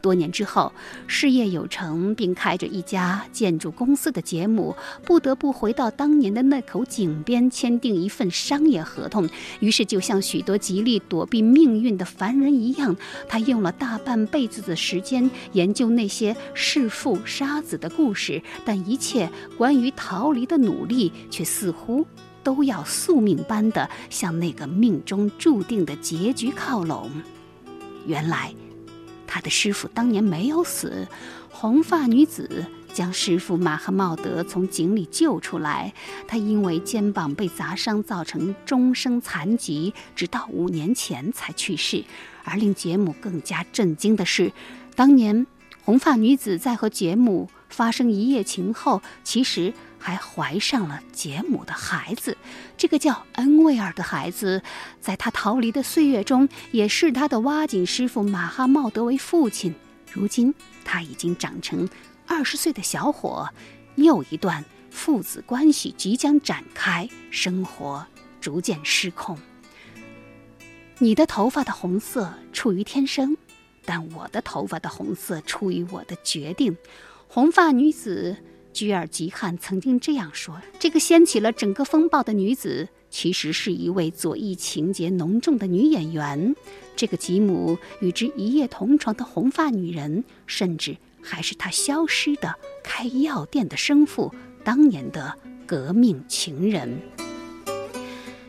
[0.05, 0.71] 多年之后，
[1.07, 9.27] 事业有成并开着一家建筑公司的杰姆，不得不回到当年的那口井边签订一份商业合同。
[9.61, 12.95] 于是，就像许多极力躲避命运的凡人一样，
[13.27, 18.43] 他用了大半辈子的时间研究那些弑父杀子的故事。
[18.63, 22.07] 但一切关于逃离的努力，却似乎
[22.43, 27.11] 都要宿命般的向那个命中注定的结局靠拢。
[28.07, 28.55] 原来。
[29.27, 31.07] 他的师傅当年没有死，
[31.51, 35.93] 红发女子将师傅马赫茂德从井里救出来。
[36.29, 42.05] 他因为肩膀被砸伤，造成终生残疾，直到五年前才去世。
[42.45, 44.53] 而令杰姆更加震惊的是，
[44.95, 45.47] 当年
[45.83, 49.73] 红发女子在和杰姆发生一夜情后，其实。
[50.05, 52.37] 还怀上了杰姆的孩子，
[52.77, 54.63] 这个叫恩维尔的孩子，
[55.01, 59.75] 在他逃离的岁月中，也是他的挖井师傅马哈茂德为父亲。
[60.13, 61.89] 如今他已经长成
[62.27, 63.49] 二十岁的小伙，
[63.95, 68.07] 又一段父子关系即将展开，生活
[68.43, 69.39] 逐渐失控。
[70.99, 73.39] 你的头发的红色出于天生，
[73.87, 76.77] 但我的头发的红色出于我的决定。
[77.27, 78.37] 红发女子。
[78.75, 86.55] 居尔吉汉曾经这样说：“这个掀起了整个风暴的女子，其实是一位左翼情节浓重的女演员。
[86.97, 94.35] 这个吉姆与之一夜同床的红发女人，甚至还是他消失的开药店的生父
[94.65, 97.01] 当年的革命情人。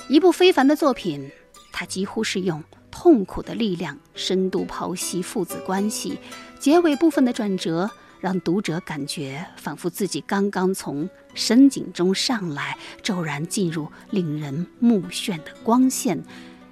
[0.10, 1.30] 一部非凡的作品，
[1.72, 6.18] 他几乎是用痛苦的力量深度剖析父子关系，
[6.60, 16.24] 结尾部分的转折。”让读者感觉仿佛自己刚刚从深井中上来，骤然进入令人目眩的光线。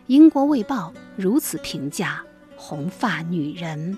[0.08, 2.21] 英国卫报如此评价
[2.56, 3.93] 《红发女人》，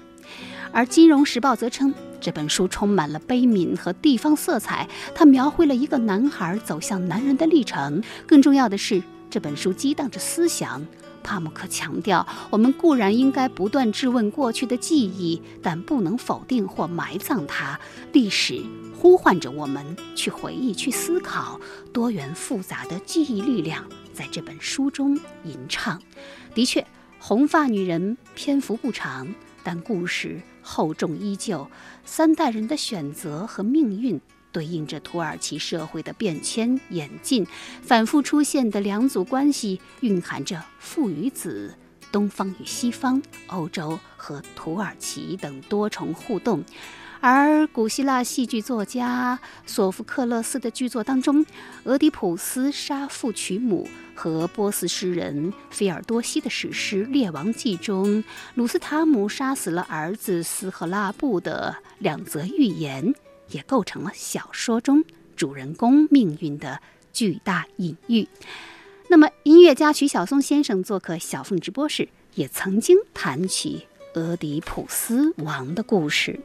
[0.71, 8.03] 而《金融时报》则称这本书充满了悲悯和地方色彩，它描绘了一个男孩走向男人的历程。
[8.27, 10.85] 更重要的是，这本书激荡着思想。
[11.25, 17.79] 帕慕克强调，我们固然应该不断质问过去的记忆，但不能否定或埋葬它。
[18.13, 18.61] 历史
[18.95, 19.83] 呼唤着我们
[20.15, 21.59] 去回忆、去思考。
[21.91, 23.83] 多元复杂的记忆力量
[24.13, 25.99] 在这本书中吟唱。
[26.53, 26.85] 的确，
[27.17, 29.27] 红发女人篇幅不长，
[29.63, 31.67] 但故事厚重依旧。
[32.05, 34.21] 三代人的选择和命运。
[34.55, 37.45] 对应着土耳其社会的变迁演进，
[37.81, 41.75] 反复出现的两组关系，蕴含着父与子、
[42.09, 46.63] 东方与西方、欧洲和土耳其等多重互动。
[47.19, 51.45] 而古希腊戏剧作家索福克勒斯的剧作当中，
[51.83, 63.13] 俄狄浦斯杀父娶母和波斯诗人菲尔多西的史诗《列王记》中，鲁斯塔姆杀死了儿子斯赫拉布的两则寓言。
[63.49, 65.03] 也构成了小说中
[65.35, 66.79] 主人公命运的
[67.13, 68.27] 巨大隐喻。
[69.07, 73.85] 那么，音乐家徐晓松先生做客小凤直播室，也曾经谈起
[74.15, 76.39] 俄狄浦斯王的故事。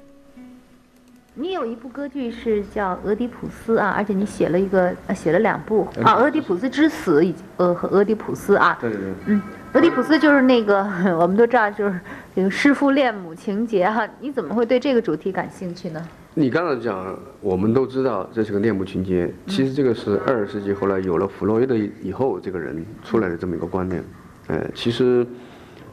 [1.34, 8.76] 你有一部歌剧是叫《俄狄浦斯》啊，而且你写了一个，呃，写了两部啊，《俄狄浦斯之死》以及呃和《俄狄浦斯》啊。
[8.80, 9.14] 对对对。
[9.26, 9.42] 嗯，
[9.72, 10.82] 俄狄浦斯就是那个
[11.18, 11.98] 我们都知道，就是
[12.34, 14.06] 这个师父恋母情节哈。
[14.20, 16.06] 你怎么会对这个主题感兴趣呢？
[16.40, 24.02] 你刚才讲，我们都知道这是个恋母情节，其实这个是二十世纪后来有了弗洛伊德以后，这个人出来的这么一个观念。
[24.46, 25.26] 呃，其实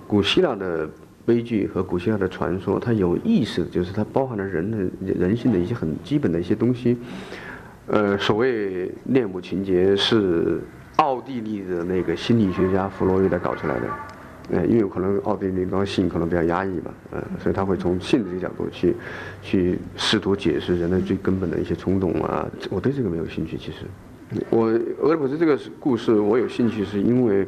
[0.07, 0.89] 古希腊的
[1.25, 4.77] 悲剧和古希腊的传说，它有意识，就是它包含了人的
[5.19, 6.97] 人性的一些很基本的一些东西。
[7.87, 10.61] 呃，所谓恋母情节是。
[10.97, 13.87] 奥地利的那个心理学家弗洛伊德搞出来的，
[14.51, 18.95] 呃，因为可能奥地利方性可能比较压抑吧，呃，所以他会从性这个角度去，
[19.41, 22.47] 去试图解释人类最根本的一些冲动啊。
[22.69, 23.85] 我对这个没有兴趣，其实，
[24.49, 24.67] 我
[25.01, 27.47] 俄狄浦斯这个故事我有兴趣是因为，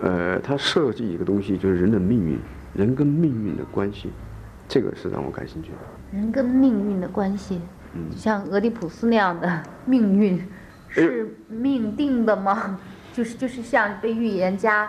[0.00, 2.38] 呃，他设计一个东西就是人的命运，
[2.74, 4.10] 人跟命运的关系，
[4.68, 6.18] 这个是让我感兴趣的。
[6.18, 7.60] 人跟命运的关系，
[7.94, 10.40] 嗯，像俄狄浦斯那样的命运。
[10.96, 12.78] 是命定的吗？
[13.12, 14.88] 就是就是像被预言家，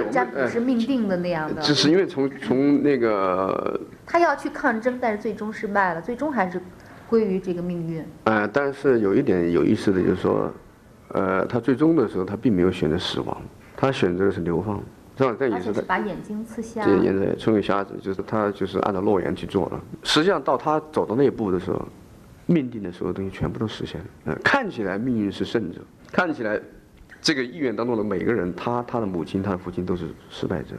[0.00, 1.60] 对，占卜是命定的那样的。
[1.60, 6.60] 只是因为从从那个，他要去抗争，但是最终失败了，最终还是
[7.08, 8.04] 归于这个命运。
[8.24, 10.52] 呃，但是有一点有意思的就是说，
[11.08, 13.42] 呃，他最终的时候他并没有选择死亡，
[13.76, 14.82] 他选择的是流放，
[15.18, 19.80] 是吧这也是把眼睛刺瞎，这眼睛成为瞎子，就是他就是按照诺言去做了。
[20.02, 21.86] 实际上到他走到那一步的时候。
[22.44, 24.06] 命定的所有东西全部都实现了。
[24.24, 25.80] 呃，看起来命运是胜者，
[26.10, 26.60] 看起来
[27.22, 30.74] 这个意愿当中的每个人，他、他的母亲、他的父亲都是失败者。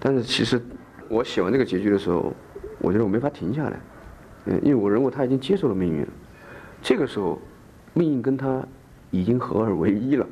[0.00, 0.60] 但是其实
[1.08, 2.34] 我写完这个结局的时候，
[2.80, 3.80] 我觉得我没法停下来，
[4.46, 6.04] 嗯，因为我认为他已经接受了命运。
[6.82, 7.40] 这个时候，
[7.94, 8.62] 命运跟他
[9.12, 10.26] 已经合二为一了，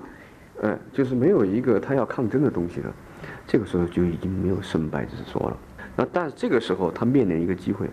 [0.63, 2.93] 嗯，就是没有一个他要抗争的东西了。
[3.47, 5.57] 这个时候就已经没有胜败之说了。
[5.97, 7.89] 那但是这个时候他面临一个机会。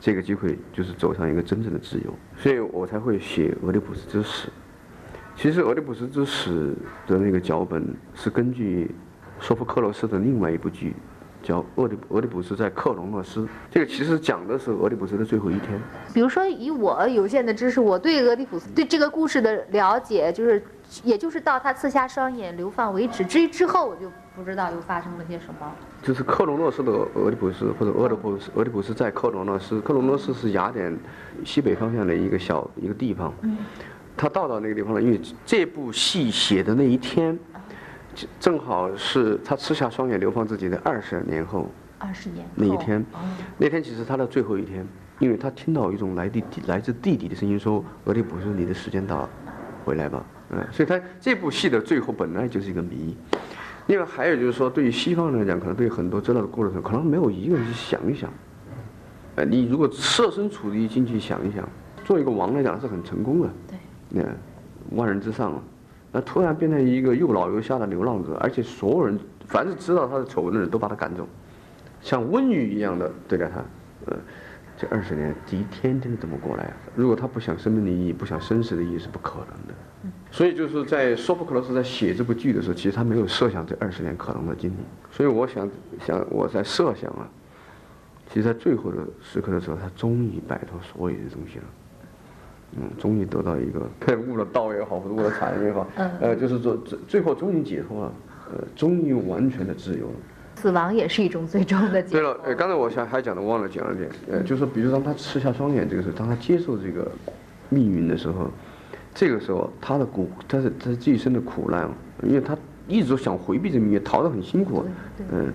[0.00, 4.48] 这个机会就是走向一个真正的自由，所以我才会写《俄狄浦斯之死》。
[5.40, 6.76] 其实《俄狄浦斯之死》
[7.10, 7.82] 的那个脚本
[8.14, 8.94] 是根据
[9.40, 10.94] 索福克罗斯的另外一部剧，
[11.42, 13.40] 叫《俄狄俄狄浦斯在克隆诺斯》。
[13.70, 15.80] 这个其实讲的是俄狄浦斯的最后一天。
[16.12, 20.62] 比如说，以我有限的知识，我对俄狄浦斯对这个故事的了解，就是，
[21.02, 23.24] 也就是到他刺瞎双眼流放为止。
[23.24, 24.12] 至于之后，我就。
[24.36, 25.70] 不知道又发生了些什么。
[26.02, 29.80] 就是克隆诺斯的俄狄浦斯，或者俄狄浦斯，俄狄浦斯在克隆诺斯。
[29.80, 30.96] 克隆诺斯是雅典
[31.44, 33.34] 西北方向的一个小一个地方。
[33.42, 33.58] 嗯。
[34.16, 37.38] 他到到那个地方了，因为这部戏写的那一天，
[38.38, 41.68] 正好是他吃下双眼流放自己的二十年后。
[41.98, 42.46] 二十年。
[42.54, 43.04] 那一天，
[43.58, 44.86] 那天其实他的最后一天，
[45.18, 49.30] 因为他听到一种来地来自地底的声音说：“俄狄浦斯，你的时间到了，
[49.84, 53.16] 回来吧。”嗯，所以他这部戏的最后本来就是一个谜。
[53.86, 58.32] 另外还有就是说，对于西方人来讲，可能对很多知道的过程，可能没有一个人去想一想。
[59.36, 61.68] 呃，你如果设身处地进去想一想，
[62.04, 63.50] 做一个王来讲是很成功的。
[64.12, 64.22] 对。
[64.22, 65.62] 那万人之上，
[66.10, 71.26] 那突然变成一个又老又瞎的流浪者，而且所有人凡是知道他的丑闻的人都把他赶走，
[72.00, 73.62] 像瘟疫一样的对待他。
[74.06, 74.16] 呃，
[74.76, 79.74] 这二十年，一天天的这么过来啊，如果他不想生命的意义，不想生死的意义，是不可能的。
[80.30, 84.76] 所以就是在索福克罗斯在写这部剧的时候，其实他没有设想这二十年可能的经历。
[85.10, 85.68] 所以我想
[86.00, 87.28] 想我在设想啊，
[88.32, 91.64] 其实，在最后的时刻的时候，他终于摆脱所有的东西了。
[92.76, 95.86] 嗯，终于得到一个悟了道也好，悟了禅也好，
[96.20, 98.12] 呃，就是说最最后终于解脱了，
[98.52, 100.14] 呃，终于完全的自由了。
[100.56, 102.20] 死亡也是一种最终的解脱。
[102.20, 107.10] 对了，呃，刚才我想还讲的忘了讲了点，呃，就是比如当他吃下双眼这个时候，当他接受这个
[107.68, 108.50] 命运的时候。
[109.12, 111.90] 这个时候，他的苦，他是他这一生的苦难，
[112.22, 112.56] 因为他
[112.86, 114.84] 一直想回避这命运，逃得很辛苦。
[115.32, 115.52] 嗯，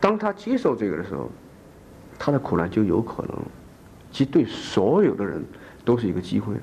[0.00, 1.30] 当他接受这个的时候，
[2.18, 3.38] 他的苦难就有可能，
[4.16, 5.44] 其实对所有的人
[5.84, 6.54] 都是一个机会，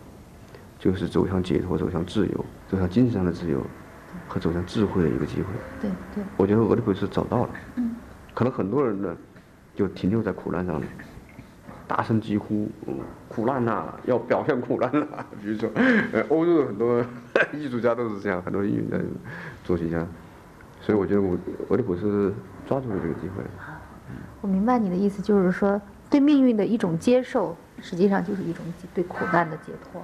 [0.80, 3.62] 就是走向解脱、走向自由、走向精神上的自由
[4.28, 5.46] 和走向智慧的一个机会。
[5.80, 6.24] 对对。
[6.36, 7.50] 我觉得俄狄浦斯找到了。
[7.76, 7.96] 嗯。
[8.34, 9.16] 可能很多人呢，
[9.76, 10.90] 就停留在苦难上面。
[11.88, 12.68] 大声疾呼，
[13.30, 15.06] 苦难呐，要表现苦难呐。
[15.40, 15.70] 比如说，
[16.12, 17.06] 呃，欧洲的很多
[17.54, 19.04] 艺术家都是这样，很多音乐家、
[19.64, 20.04] 作曲家。
[20.82, 21.38] 所以我觉得我
[21.70, 22.34] 俄狄浦斯
[22.68, 23.44] 抓住了这个机会。
[24.42, 25.80] 我明白你的意思，就是说
[26.14, 30.00] 对命运的一种接受，实际上就是一种对苦难的解脱，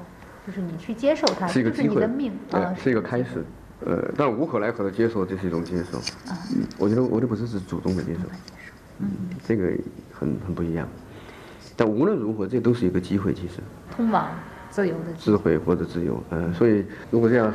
[0.48, 2.02] 就是你去接受它，是一个机会，
[2.50, 3.46] 对，是一个开始。
[3.86, 6.00] 呃，但无可奈何的接受，这是一种接受。
[6.56, 8.22] 嗯，我觉得我这不是是主动的接受。
[8.98, 9.08] 嗯，
[9.46, 9.72] 这个
[10.12, 10.88] 很很不一样。
[11.78, 13.60] 但无论如何，这都是一个机会，其实。
[13.96, 14.32] 通往
[14.72, 17.54] 自由的智慧或者自由，嗯，所以如果这样，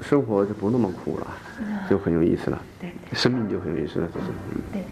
[0.00, 1.26] 生活就不那么苦了，
[1.90, 2.58] 就很有意思了。
[2.80, 2.90] 对。
[3.12, 4.26] 生命就很有意思了，就是。
[4.72, 4.82] 对。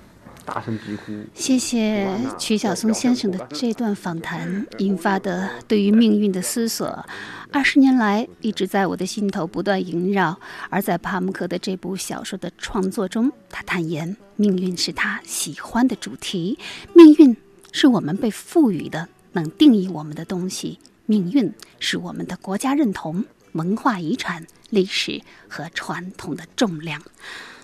[0.47, 1.12] 大声疾呼。
[1.34, 7.05] 谢谢曲晓松先生的这段访谈引发的对于命运的思索，
[7.51, 10.38] 二十年来一直在我的心头不断萦绕。
[10.70, 16.59] 而在帕慕克的这部小说的创作中，他坦言，命运是他喜欢的主题，
[16.94, 17.36] 命运
[17.72, 27.03] 是我们被赋予的能定义我们的东西，命运是我们的国家认同、文化遗产、历史和传统的重量。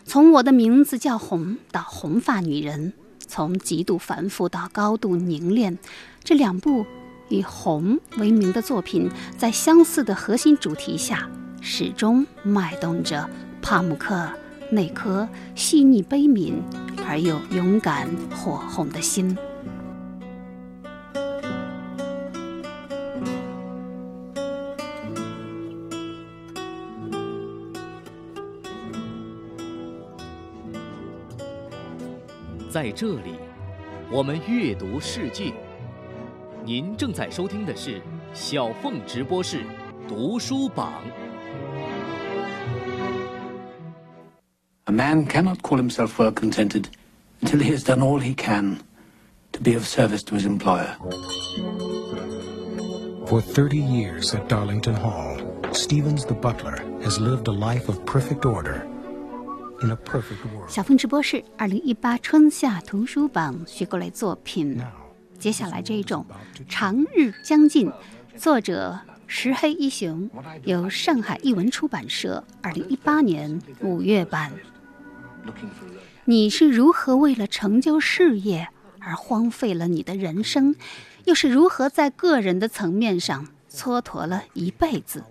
[0.05, 2.93] 从我的名字叫红到红发女人，
[3.27, 5.79] 从极度繁复到高度凝练，
[6.23, 6.85] 这两部
[7.29, 11.29] 以红为名的作品，在相似的核心主题下，
[11.61, 13.29] 始终脉动着
[13.63, 14.29] 帕慕克
[14.71, 16.55] 那颗细腻悲悯
[17.07, 19.37] 而又勇敢火红的心。
[32.72, 33.40] 在这里，
[34.12, 35.54] 我们阅读世界。
[36.66, 38.02] 您正在收听的是
[38.34, 39.62] 小凤直播室
[40.08, 41.02] 读书榜。
[44.86, 46.86] A man cannot call himself well contented
[47.42, 48.80] until he has done all he can
[49.52, 50.96] to be of service to his employer.
[53.28, 55.38] For 30 years at Darlington Hall,
[55.74, 58.88] Stevens the butler has lived a life of perfect order
[60.69, 64.81] 小凤直播室二零一八春夏图书榜学过来作品，
[65.41, 66.25] 接下来这一种
[66.69, 67.89] 《长日将近》，
[68.37, 70.31] 作者石黑一雄，
[70.63, 74.53] 由上海译文出版社二零一八年五月版。
[76.27, 78.69] 你是如何为了成就事业
[79.01, 80.77] 而荒废了你的人生，
[81.25, 85.25] 又是如何在个人的层面上蹉跎了一辈子？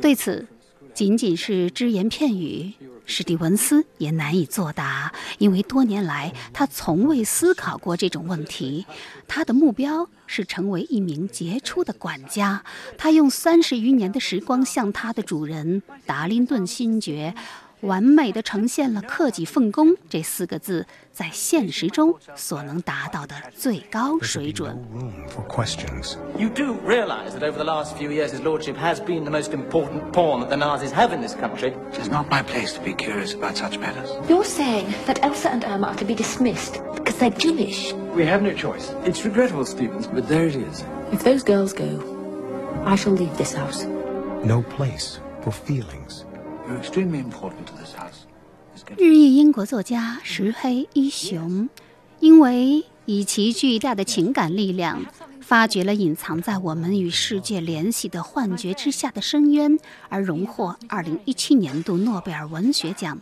[0.00, 0.46] 对此，
[0.94, 2.72] 仅仅是只言片语，
[3.06, 8.84] 史蒂文斯也难以作答，因为多年来他从未思考过这种问题。
[9.28, 12.64] 他的目标是成为一名杰出的管家。
[12.96, 17.34] 他用三十余年的时光，向他的主人达林顿勋爵。
[17.81, 24.77] 完美的呈现了“克己奉公”这四个字在现实中所能达到的最高水准。
[25.29, 26.15] For questions.
[26.37, 29.51] You do realize that over the last few years his lordship has been the most
[29.51, 31.73] important pawn that the Nazis have in this country.
[31.91, 34.09] It is not my place to be curious about such matters.
[34.29, 37.93] You're saying that Elsa and Irma are to be dismissed because they're Jewish.
[38.15, 38.93] We have no choice.
[39.03, 40.83] It's regrettable, Stevens, but there it is.
[41.11, 41.99] If those girls go,
[42.85, 43.83] I shall leave this house.
[44.43, 46.25] No place for feelings.
[48.96, 51.66] 日裔英国作家石黑一雄，
[52.20, 55.02] 因为以其巨大的情感力量，
[55.40, 59.78] 发掘了隐藏在我们与世界联系的幻觉之下的深渊，
[60.10, 63.18] 而荣获2017年度诺贝尔文学奖。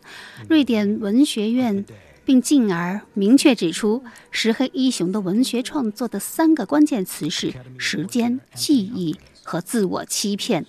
[0.48, 1.84] 瑞典文学院
[2.24, 10.66] 并进而明确指出，石黑一雄的文学创作的三个关键词是时间、记忆和自我欺骗。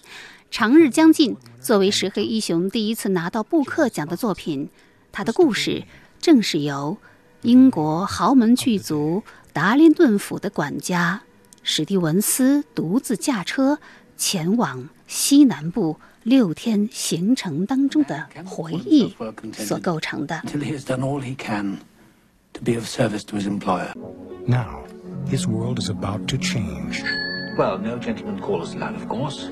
[0.49, 4.69] 长日将近，作为石黑一雄第一次拿到布克奖的作品，
[5.11, 5.83] 他的故事
[6.19, 6.97] 正是由
[7.41, 9.23] 英国豪门巨族
[9.53, 11.21] 达林顿府的管家
[11.63, 13.79] 史蒂文斯独自驾车
[14.15, 19.13] 前往西南部六天行程当中的回忆
[19.53, 20.41] 所构成的。
[20.45, 21.77] Until he has done all he can
[22.53, 23.91] to be of service to his employer.
[24.47, 24.85] Now,
[25.29, 27.03] his world is about to change.
[27.57, 29.49] Well, no gentleman callers allowed, of course.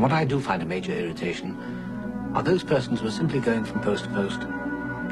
[0.00, 1.58] What I do find a major irritation
[2.34, 4.40] are those persons who are simply going from post to post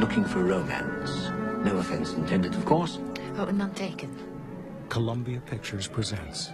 [0.01, 1.29] looking for romance.
[1.63, 2.99] No offense intended, of course.
[3.37, 4.09] Oh, none taken.
[4.89, 6.49] Columbia Pictures presents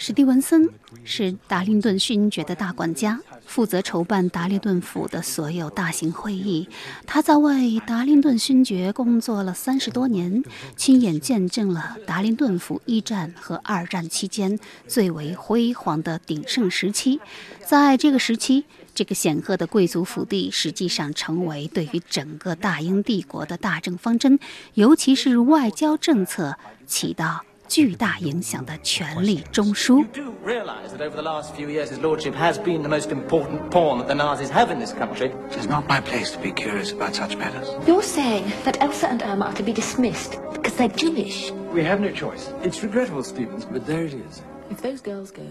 [0.00, 0.70] 史蒂文森
[1.02, 6.68] 是达林顿勋爵的大管家，负责筹办达林顿府的所有大型会议。
[7.04, 10.44] 他在为达林顿勋爵工作了三十多年，
[10.76, 17.20] 亲眼见证了达林顿府一战和二战期间最为辉煌的鼎盛时期。
[17.66, 24.38] 在这个时期，这个显赫的贵族府邸实际上成为对于整个大英帝国的大政方针，
[24.74, 27.44] 尤其是外交政策起到。
[27.68, 29.98] 巨大影响的权力中枢。
[29.98, 33.70] You do realize that over the last few years his lordship has been the most important
[33.70, 35.30] pawn that the Nazis have in this country.
[35.50, 37.68] It is not my place to be curious about such matters.
[37.86, 41.52] You're saying that Elsa and Irma are to be dismissed because they're Jewish.
[41.72, 42.50] We have no choice.
[42.64, 44.42] It's regrettable, Stevens, but there it is.
[44.70, 45.42] If those girls go,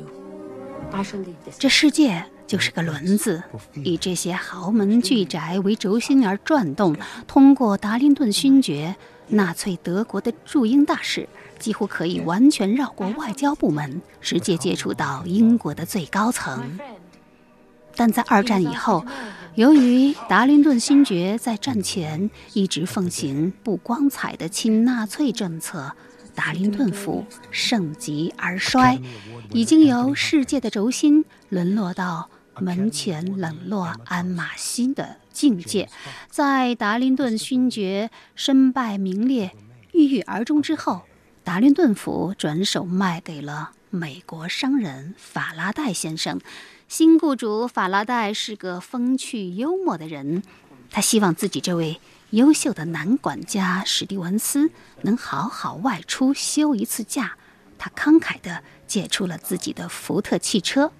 [0.91, 1.57] I shall leave this.
[1.59, 3.43] 这世界就是个轮子，
[3.75, 6.95] 以这些豪门巨宅为轴心而转动，
[7.27, 8.95] 通过达林顿勋爵，
[9.27, 11.27] 纳粹德国的驻英大使。
[11.59, 16.79] 几乎可以完全绕过外交部门，直接接触到英国的最高层。
[17.95, 19.03] 但在二战以后，
[19.55, 25.91] 由于达林顿勋爵在战前一直奉行不光彩的亲纳粹政策，
[26.35, 28.99] 达林顿府盛极而衰，
[29.51, 32.29] 已经由世界的轴心沦落到
[32.59, 35.89] 门前冷落鞍马心的境界。
[36.29, 39.51] 在达林顿勋爵身败名裂、
[39.93, 41.01] 郁郁而终之后，
[41.47, 46.41] 达林顿府转手卖给了美国商人法拉代先生。
[46.89, 50.43] 新雇主法拉代是个风趣幽默的人，
[50.91, 54.69] 他希望自己这位优秀的男管家史蒂文斯
[55.03, 57.37] 能好好外出休一次假。
[57.77, 60.91] 他慷慨地借出了自己的福特汽车。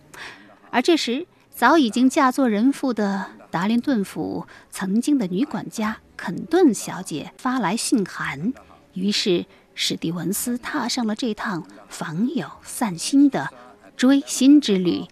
[0.72, 8.54] 而这时，早已经嫁作人妇的达林顿府曾经的女管家肯顿小姐发来信函，
[8.94, 9.46] 于是
[9.80, 13.48] 史蒂文斯踏上了这趟访友散心的
[13.96, 15.06] 追星之旅。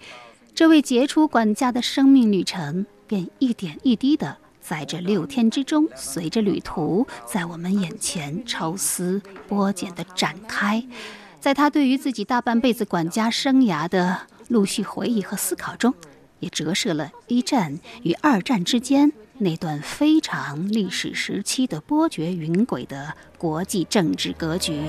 [0.56, 10.84] 这位杰出管家的生命旅程，便一点一滴的在这六天之中，随着旅途在我们眼前抽丝剥茧的展开。
[11.40, 15.94] 在他对于自己大半辈子管家生涯的陆续回忆和思考中，
[16.40, 24.81] 也折射了一战与二战之间那段非常历史时期的波谲云诡的国际政治格局。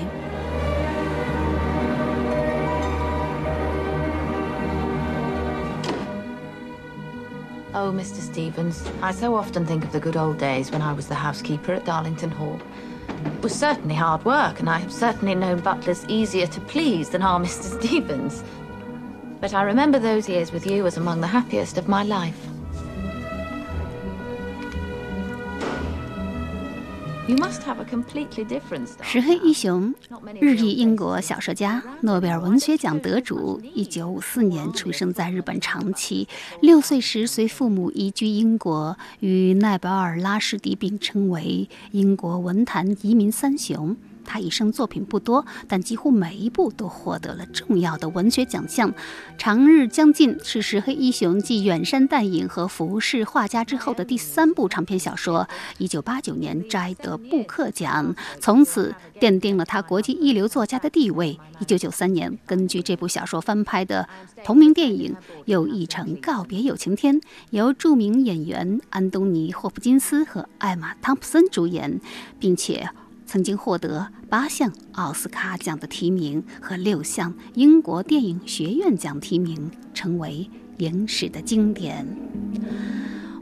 [7.74, 8.20] Oh, Mr.
[8.20, 11.72] Stevens, I so often think of the good old days when I was the housekeeper
[11.72, 12.60] at Darlington Hall.
[13.08, 17.22] It was certainly hard work, and I have certainly known butlers easier to please than
[17.22, 17.80] our Mr.
[17.80, 18.44] Stevens.
[19.40, 22.45] But I remember those years with you as among the happiest of my life.
[29.01, 29.93] 石黑一雄，
[30.39, 33.61] 日裔英国小说家，诺贝尔文学奖得主。
[33.75, 36.25] 一九五四年出生在日本长崎，
[36.61, 43.97] 六岁时随父母移居英国，与奈保尔、拉什迪并称为英国文坛移民三雄。
[44.27, 48.91] 他一生作品不多，但几乎每一部都获得了重要的文学奖项。
[49.37, 55.47] 《长日将近》是石黑一雄继《远山淡影》和《浮世画家》之后的第三部长篇小说。
[55.77, 61.39] 一九八九年摘得布克奖，从此奠定了他国际一流作家的地位。
[61.59, 64.07] 一九九三年，根据这部小说翻拍的
[64.43, 65.15] 同名电影
[65.45, 67.15] 又译成《告别有晴天》，
[67.51, 72.01] 由著名演员安东尼·霍普金斯和艾玛·汤普森主演，
[72.37, 72.89] 并且。
[73.27, 82.07] 曾经获得八项奥斯卡奖的提名和六项英国电影学院奖提名，成为影史的经典。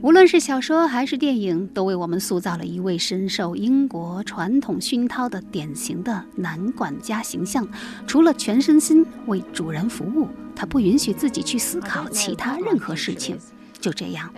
[0.02, 7.68] 无论是小说还是电影，都为我们塑造了一位深受英国传统熏陶的典型的男管家形象。
[8.08, 13.38] 除了全身心为主人服务，他不允许自己去思考其他任何事情。
[13.80, 14.34] 就这样，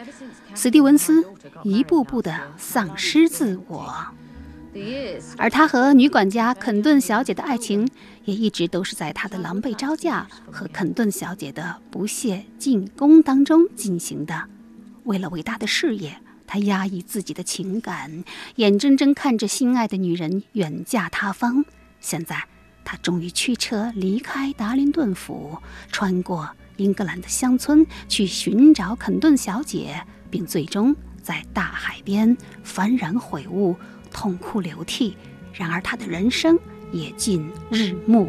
[0.55, 1.25] 史蒂文斯
[1.63, 3.93] 一步步地丧失自我。
[5.38, 7.88] 而他和女管家肯顿小姐的爱情，
[8.25, 14.49] 也一直都是在他的狼狈招架和肯顿小姐的不懈进攻当中进行的。
[15.03, 18.23] 为了伟大的事业，他压抑自己的情感，
[18.55, 21.63] 眼睁睁看着心爱的女人远嫁他方。
[21.99, 22.43] 现在，
[22.84, 25.57] 他终于驱车离开达林顿府，
[25.91, 33.75] 穿过英格兰的乡村，去寻找肯顿小姐，并最终在大海边幡然悔悟。
[34.18, 35.15] 痛哭流涕，
[35.53, 36.57] 然而他的人生
[36.91, 38.28] 也近日暮。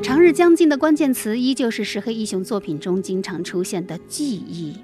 [0.00, 4.76] 长日将近的关键词依旧是石黑一雄作品中经常出现的记忆。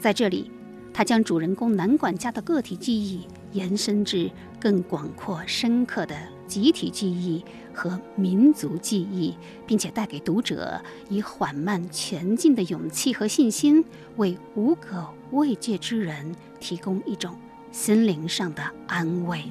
[0.00, 0.50] 在这里，
[0.94, 7.44] 他将主人公男管家的个体记忆延伸至更广阔、深刻的集体记忆
[7.74, 9.34] 和民族记忆，
[9.66, 13.84] 并且带给读者以缓慢前进的勇气和信心，
[14.16, 17.36] 为无可慰藉之人提供一种。
[17.76, 19.44] 心灵上的安慰。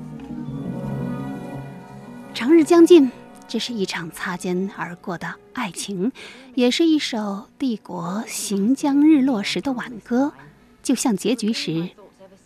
[2.34, 3.12] 长日将近，
[3.48, 6.12] 这是一场擦肩而过的爱情，
[6.56, 10.34] 也是一首帝国行将日落时的挽歌。
[10.82, 11.88] 就像结局时，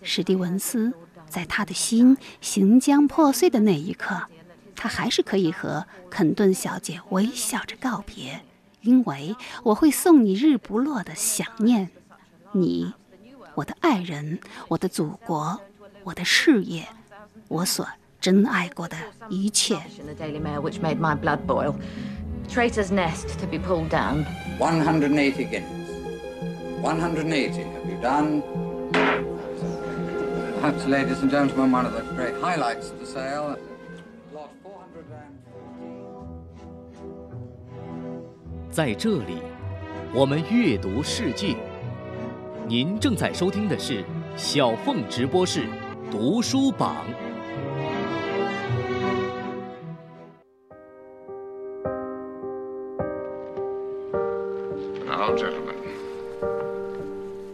[0.03, 0.91] 史蒂文斯
[1.29, 4.23] 在他的心行将破碎的那一刻，
[4.75, 8.41] 他还是可以和肯顿小姐微笑着告别，
[8.81, 11.89] 因为我会送你日不落的想念，
[12.51, 12.93] 你，
[13.55, 15.61] 我的爱人，我的祖国。
[16.03, 16.87] 我的事业，
[17.47, 17.87] 我所
[18.19, 18.97] 珍爱过的
[19.29, 19.77] 一切。
[22.49, 24.25] Traitor's nest to be pulled down.
[24.57, 25.63] 180 guineas.
[26.81, 27.63] 180.
[27.63, 28.41] Have you done?
[30.59, 33.55] Perhaps, ladies and gentlemen, one of the great highlights of the sale.
[34.33, 35.03] Lot 400
[38.71, 39.43] 在这里，
[40.11, 41.55] 我们阅读世界。
[42.67, 44.03] 您正在收听的是
[44.35, 45.67] 小凤直播室
[46.11, 47.05] 读书榜。
[55.05, 55.75] Now, gentlemen,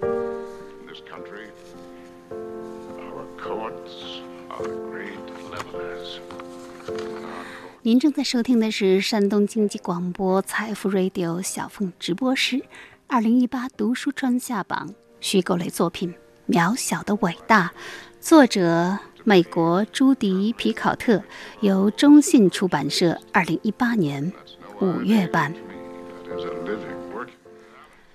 [0.01, 1.49] in this country,
[2.97, 5.20] our courts are great
[5.51, 6.20] levelers.
[7.82, 12.64] 您正在收听的是山东经济广播财富 Radio 小凤直播室，
[13.08, 16.16] 二零一八读书春夏榜虚构类作品
[16.53, 17.68] 《渺小的伟大》，
[18.26, 21.23] 作者美国朱迪·皮考特，
[21.59, 24.34] 由中信出版社二零一八年
[24.82, 25.53] 五月版。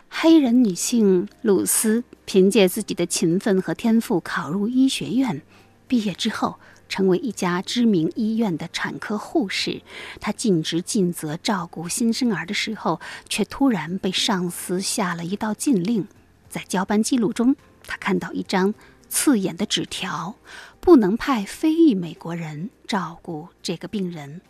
[0.08, 5.42] 黑人女性鲁斯凭借自己的勤奋和天赋考入医学院，
[5.86, 6.56] 毕业之后
[6.88, 9.80] 成为一家知名医院的产科护士。
[10.20, 16.08] 她尽职尽责照顾新生儿的时候，却突然被上司下了一道禁令。
[16.48, 17.54] 在交班记录中，
[17.86, 18.74] 她看到一张
[19.11, 20.36] 刺眼的纸条，
[20.80, 24.40] 不能派非裔美国人照顾这个病人。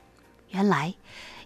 [0.51, 0.95] 原来，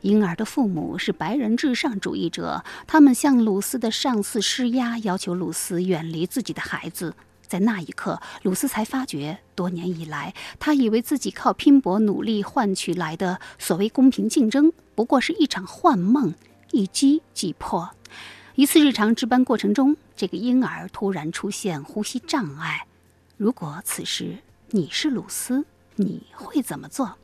[0.00, 7.14] 婴儿的父母是白人至上主义者，他们向鲁斯的上司施压，要求鲁斯远离自己的孩子。
[7.46, 16.34] 在那一刻，鲁斯才发觉，多年以来，他以为自己靠拼搏努力换取来的所谓公平竞争，不过是一场幻梦，
[16.72, 17.90] 一击即破。
[18.54, 22.86] 一次日常值班过程中，这个婴儿突然出现呼吸障碍。
[23.36, 24.38] 如果此时
[24.70, 25.64] 你是鲁斯，
[25.96, 27.16] 你会怎么做？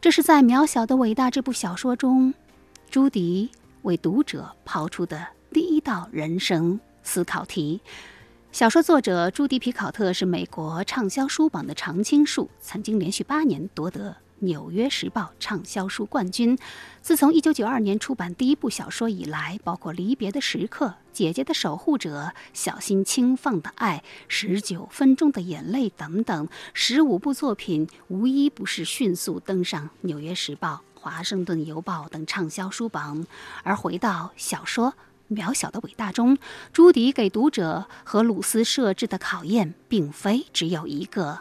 [0.00, 2.32] 这是在《渺小的伟大》这部小说中，
[2.88, 3.50] 朱迪
[3.82, 7.80] 为读者抛出的第一道人生思考题。
[8.52, 14.10] 小说作者朱迪·皮考特是美国畅销书榜的常青树，曾经连续八年夺得
[14.44, 16.58] 《纽约时报》畅销书冠军。
[17.00, 33.26] 自从1992年出版第一部小说以来，包括《离别的时刻》《姐姐的守护者》《小心轻放的爱》《十九分钟的眼泪》等等，十五部作品无一不是迅速登上《纽约时报》《华盛顿邮报》等畅销书榜。
[33.62, 34.94] 而回到小说。
[35.30, 36.36] 渺小的伟大中，
[36.70, 41.40] 朱迪给读者和鲁斯设置的考验，并非只有一个。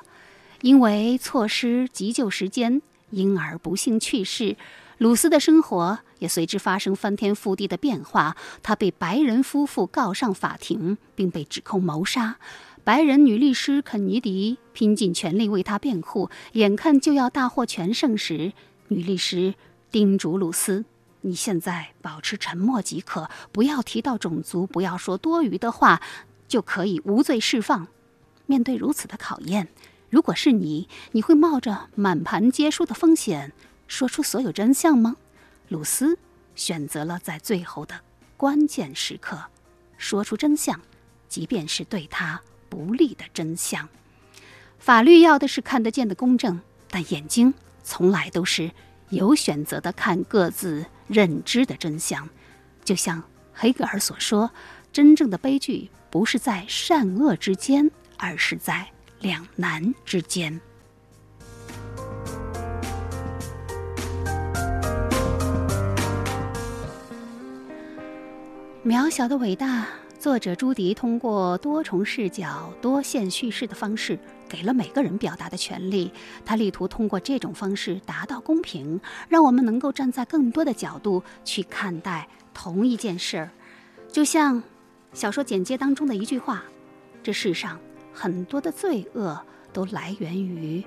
[0.61, 2.81] 因为错失急救时间，
[3.13, 4.57] 婴儿不幸去世，
[4.97, 8.35] 鲁斯的生活也随之发生翻天覆地的变化。
[8.63, 12.37] 他被白人夫妇告上法庭，并被指控谋杀。
[12.83, 18.51] 白人女律师肯尼迪拼尽全力为他辩护，眼看就要大获全胜时，
[18.87, 19.53] 女律师
[19.91, 20.83] 叮嘱鲁斯。
[21.21, 26.01] 你现在保持沉默即可，不要提到种族，不要说多余的话，
[26.47, 27.87] 就可以无罪释放。
[28.45, 29.69] 面对如此的考验，
[30.13, 33.51] 如果是你，你会冒着满盘皆输的风险
[33.87, 35.15] 说出所有真相吗？
[35.69, 36.19] 鲁斯
[36.53, 37.99] 选择了在最后的
[38.37, 39.45] 关键时刻
[39.97, 40.79] 说出真相，
[41.27, 42.39] 即便是对他
[42.69, 43.89] 不利的真相。
[44.77, 46.61] 法律要的是看得见的公正，
[46.91, 47.51] 但眼睛
[47.83, 48.69] 从来都是
[49.09, 52.29] 有选择的看各自认知的真相。
[52.85, 54.51] 就像黑格尔所说，
[54.91, 58.91] 真正的悲剧不是在善恶之间，而是在
[59.23, 60.59] 两难之间。
[68.85, 69.87] 渺小的伟大，
[70.19, 74.19] 作者朱迪通过多重视角、多线叙事的方式，
[74.49, 76.11] 给了每个人表达的权利。
[76.43, 78.99] 他力图通过这种方式达到公平，
[79.29, 83.49] 让我们能够站在更多的角度去看待同一件事儿。
[84.11, 84.61] 就像
[85.13, 86.65] 小说简介当中的一句话
[87.23, 87.79] ：“这世上
[88.13, 89.39] 很多的罪恶
[89.73, 90.83] 都来源于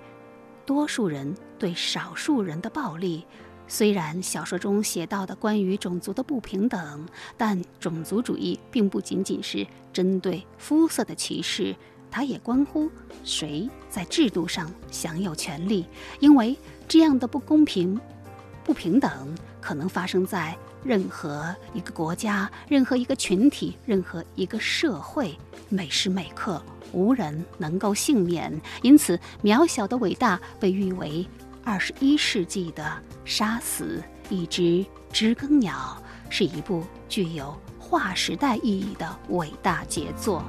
[0.65, 3.25] 多数人对少数人的暴力。”
[3.69, 7.05] 虽然小说中写到的关于种族的不平等，
[7.37, 11.75] 但种族主义并不仅仅是针对肤色的歧视，
[12.09, 12.89] 它也关乎
[13.25, 15.85] 谁在制度上享有权利。
[16.21, 16.57] 因为
[16.87, 18.01] 这样的不公平、
[18.63, 25.37] 不平等可能发生在任何一个国家、任何一个群体、任何一个社会，
[25.69, 26.63] 每时每刻
[26.93, 28.53] 无人能够幸免。
[28.83, 31.27] 因此，渺小的伟大被誉为。
[31.65, 32.85] 二十一世纪的
[33.25, 34.01] 《杀死
[34.31, 36.01] 一只知更鸟》
[36.33, 40.45] 是一部具有划时代意义的伟大杰作。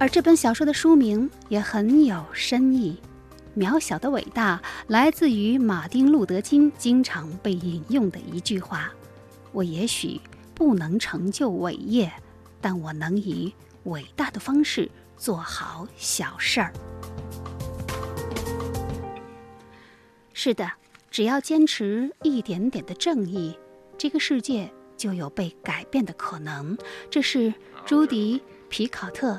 [0.00, 2.98] 而这本小说的书名也很有深意，
[3.62, 8.90] 《渺小的伟大》来自于马丁·路德·金经常被引用的一句话
[9.52, 10.18] ：“我也许
[10.54, 12.10] 不能成就伟业。”
[12.62, 13.52] 但我能以
[13.84, 16.72] 伟大的方式做好小事儿。
[20.32, 20.72] 是的，
[21.10, 23.54] 只要坚持一点点的正义，
[23.98, 26.74] 这个世界就有被改变的可能。
[27.10, 27.52] 这是
[27.84, 28.38] 朱迪·
[28.70, 29.38] 皮考特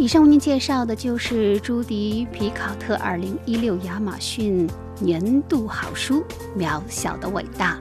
[0.00, 4.66] 以上为您介绍的就是朱迪·皮考特二零一六亚马逊
[4.98, 6.24] 年度好书
[6.58, 7.78] 《渺小的伟大》。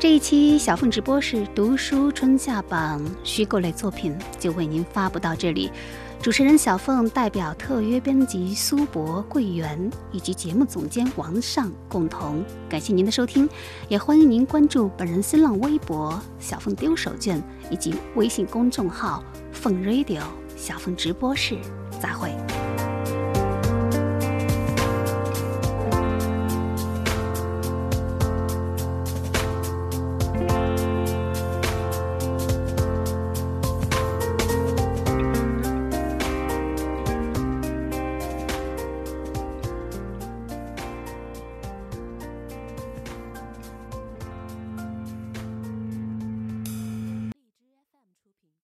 [0.00, 5.70] 这一期小凤直播室读书春夏榜虚构类作品就为您发布到这里。
[6.22, 13.46] 主持人小凤代表特约编辑苏博、桂圆以及节目总监王尚共同感谢您的收听，
[13.90, 17.38] 也欢迎您关注本人新浪微博“小凤丢手绢”
[17.68, 19.22] 以及微信公众号
[19.52, 20.22] “凤 radio”。
[20.62, 21.58] 小凤直播室，
[22.00, 22.30] 再会。